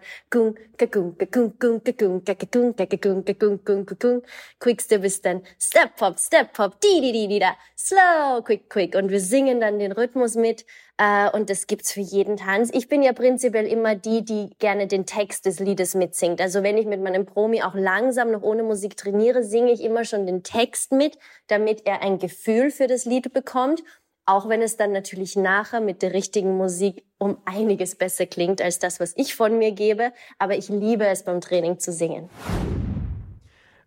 [4.60, 8.96] Quickstep ist dann Step Pop, Step Pop, di di di di da, slow, quick quick.
[8.96, 10.66] Und wir singen dann den Rhythmus mit.
[10.98, 12.70] Äh, und das gibt's für jeden Tanz.
[12.74, 16.42] Ich bin ja prinzipiell immer die, die gerne den Text des Liedes mitsingt.
[16.42, 20.06] Also wenn ich mit meinem Promi auch langsam noch ohne Musik trainiere, singe ich immer
[20.06, 21.18] schon den Text mit,
[21.48, 23.84] damit er ein Gefühl für das Lied bekommt.
[24.26, 28.78] Auch wenn es dann natürlich nachher mit der richtigen Musik um einiges besser klingt als
[28.78, 30.12] das, was ich von mir gebe.
[30.38, 32.30] Aber ich liebe es beim Training zu singen.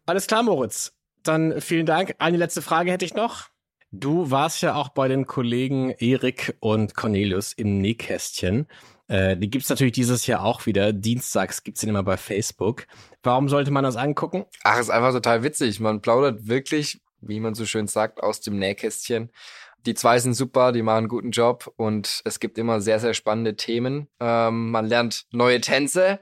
[0.07, 0.93] Alles klar, Moritz.
[1.25, 2.15] Dann vielen Dank.
[2.19, 3.51] Eine letzte Frage hätte ich noch.
[3.93, 8.69] Du warst ja auch bei den Kollegen Erik und Cornelius im Nähkästchen.
[9.09, 10.93] Äh, die gibt's natürlich dieses Jahr auch wieder.
[10.93, 12.87] Dienstags gibt's den immer bei Facebook.
[13.25, 14.45] Warum sollte man das angucken?
[14.63, 15.81] Ach, ist einfach total witzig.
[15.81, 19.33] Man plaudert wirklich, wie man so schön sagt, aus dem Nähkästchen.
[19.87, 23.15] Die zwei sind super, die machen einen guten Job und es gibt immer sehr, sehr
[23.15, 24.07] spannende Themen.
[24.21, 26.21] Ähm, man lernt neue Tänze,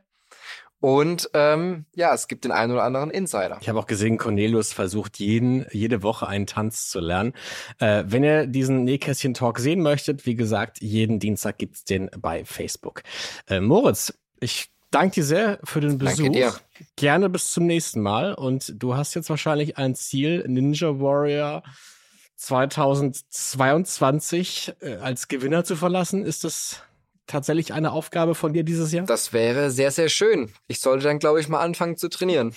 [0.81, 3.59] und ähm, ja, es gibt den einen oder anderen Insider.
[3.61, 7.33] Ich habe auch gesehen, Cornelius versucht jeden, jede Woche einen Tanz zu lernen.
[7.81, 13.03] Äh, wenn ihr diesen Nähkästchen-Talk sehen möchtet, wie gesagt, jeden Dienstag gibt's den bei Facebook.
[13.49, 16.17] Äh, Moritz, ich danke dir sehr für den Besuch.
[16.17, 16.55] Danke dir.
[16.95, 18.35] Gerne bis zum nächsten Mal.
[18.35, 21.65] Und du hast jetzt wahrscheinlich ein Ziel, Ninja Warrior
[22.37, 26.25] 2022 äh, als Gewinner zu verlassen.
[26.25, 26.85] Ist das
[27.29, 29.07] tatsächlich eine Aufgabe von dir dieses Jahr?
[29.07, 30.53] Das wäre sehr, sehr schön.
[30.67, 32.55] Ich sollte dann, glaube ich, mal anfangen zu trainieren.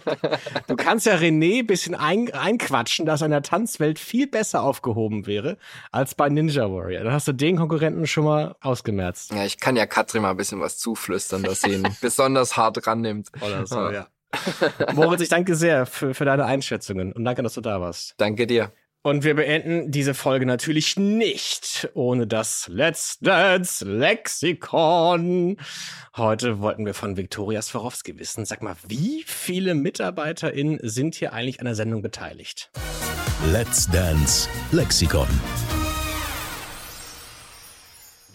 [0.66, 4.62] du kannst ja René ein bisschen ein, einquatschen, dass er in der Tanzwelt viel besser
[4.62, 5.56] aufgehoben wäre
[5.90, 7.04] als bei Ninja Warrior.
[7.04, 9.32] Dann hast du den Konkurrenten schon mal ausgemerzt.
[9.32, 12.86] Ja, ich kann ja Katrin mal ein bisschen was zuflüstern, dass sie ihn besonders hart
[12.86, 13.28] rannimmt.
[13.40, 13.92] Oder so, ja.
[13.92, 14.06] ja.
[14.94, 18.14] Moritz, ich danke sehr für, für deine Einschätzungen und danke, dass du da warst.
[18.18, 18.72] Danke dir.
[19.02, 25.56] Und wir beenden diese Folge natürlich nicht ohne das Let's Dance Lexikon.
[26.16, 28.44] Heute wollten wir von Viktoria Swarovski wissen.
[28.44, 32.70] Sag mal, wie viele MitarbeiterInnen sind hier eigentlich an der Sendung beteiligt?
[33.50, 35.28] Let's Dance Lexikon.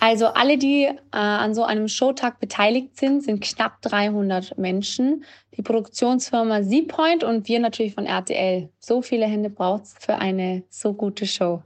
[0.07, 5.23] Also alle, die äh, an so einem Showtag beteiligt sind, sind knapp 300 Menschen.
[5.57, 8.69] Die Produktionsfirma Z-Point und wir natürlich von RTL.
[8.77, 11.63] So viele Hände braucht es für eine so gute Show.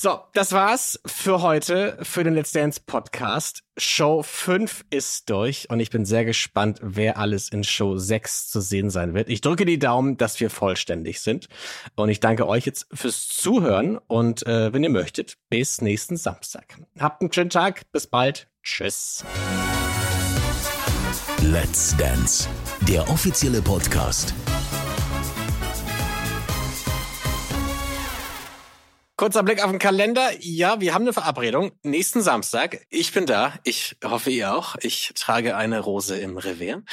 [0.00, 3.64] So, das war's für heute, für den Let's Dance Podcast.
[3.76, 8.60] Show 5 ist durch und ich bin sehr gespannt, wer alles in Show 6 zu
[8.60, 9.28] sehen sein wird.
[9.28, 11.48] Ich drücke die Daumen, dass wir vollständig sind.
[11.96, 16.78] Und ich danke euch jetzt fürs Zuhören und äh, wenn ihr möchtet, bis nächsten Samstag.
[17.00, 18.46] Habt einen schönen Tag, bis bald.
[18.62, 19.24] Tschüss.
[21.42, 22.48] Let's Dance,
[22.86, 24.32] der offizielle Podcast
[29.18, 30.30] Kurzer Blick auf den Kalender.
[30.38, 31.72] Ja, wir haben eine Verabredung.
[31.82, 32.86] Nächsten Samstag.
[32.88, 33.52] Ich bin da.
[33.64, 34.76] Ich hoffe, ihr auch.
[34.80, 36.84] Ich trage eine Rose im Revier.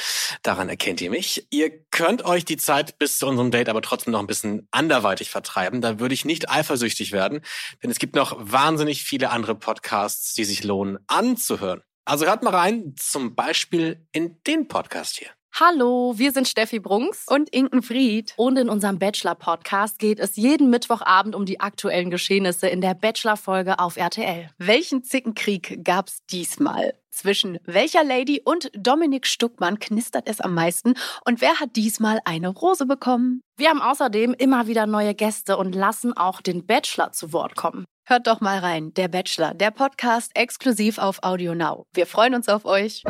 [0.42, 1.46] Daran erkennt ihr mich.
[1.50, 5.30] Ihr könnt euch die Zeit bis zu unserem Date aber trotzdem noch ein bisschen anderweitig
[5.30, 5.80] vertreiben.
[5.80, 7.42] Da würde ich nicht eifersüchtig werden,
[7.84, 11.82] denn es gibt noch wahnsinnig viele andere Podcasts, die sich lohnen anzuhören.
[12.04, 15.35] Also hört mal rein, zum Beispiel in den Podcast hier.
[15.58, 18.34] Hallo, wir sind Steffi Brunks und Inken Fried.
[18.36, 23.78] Und in unserem Bachelor-Podcast geht es jeden Mittwochabend um die aktuellen Geschehnisse in der Bachelor-Folge
[23.78, 24.50] auf RTL.
[24.58, 26.92] Welchen Zickenkrieg gab's diesmal?
[27.08, 30.92] Zwischen welcher Lady und Dominik Stuckmann knistert es am meisten?
[31.24, 33.40] Und wer hat diesmal eine Rose bekommen?
[33.56, 37.86] Wir haben außerdem immer wieder neue Gäste und lassen auch den Bachelor zu Wort kommen.
[38.04, 41.86] Hört doch mal rein, der Bachelor, der Podcast exklusiv auf Audio Now.
[41.94, 43.04] Wir freuen uns auf euch.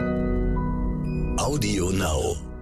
[1.39, 2.56] Audio Now.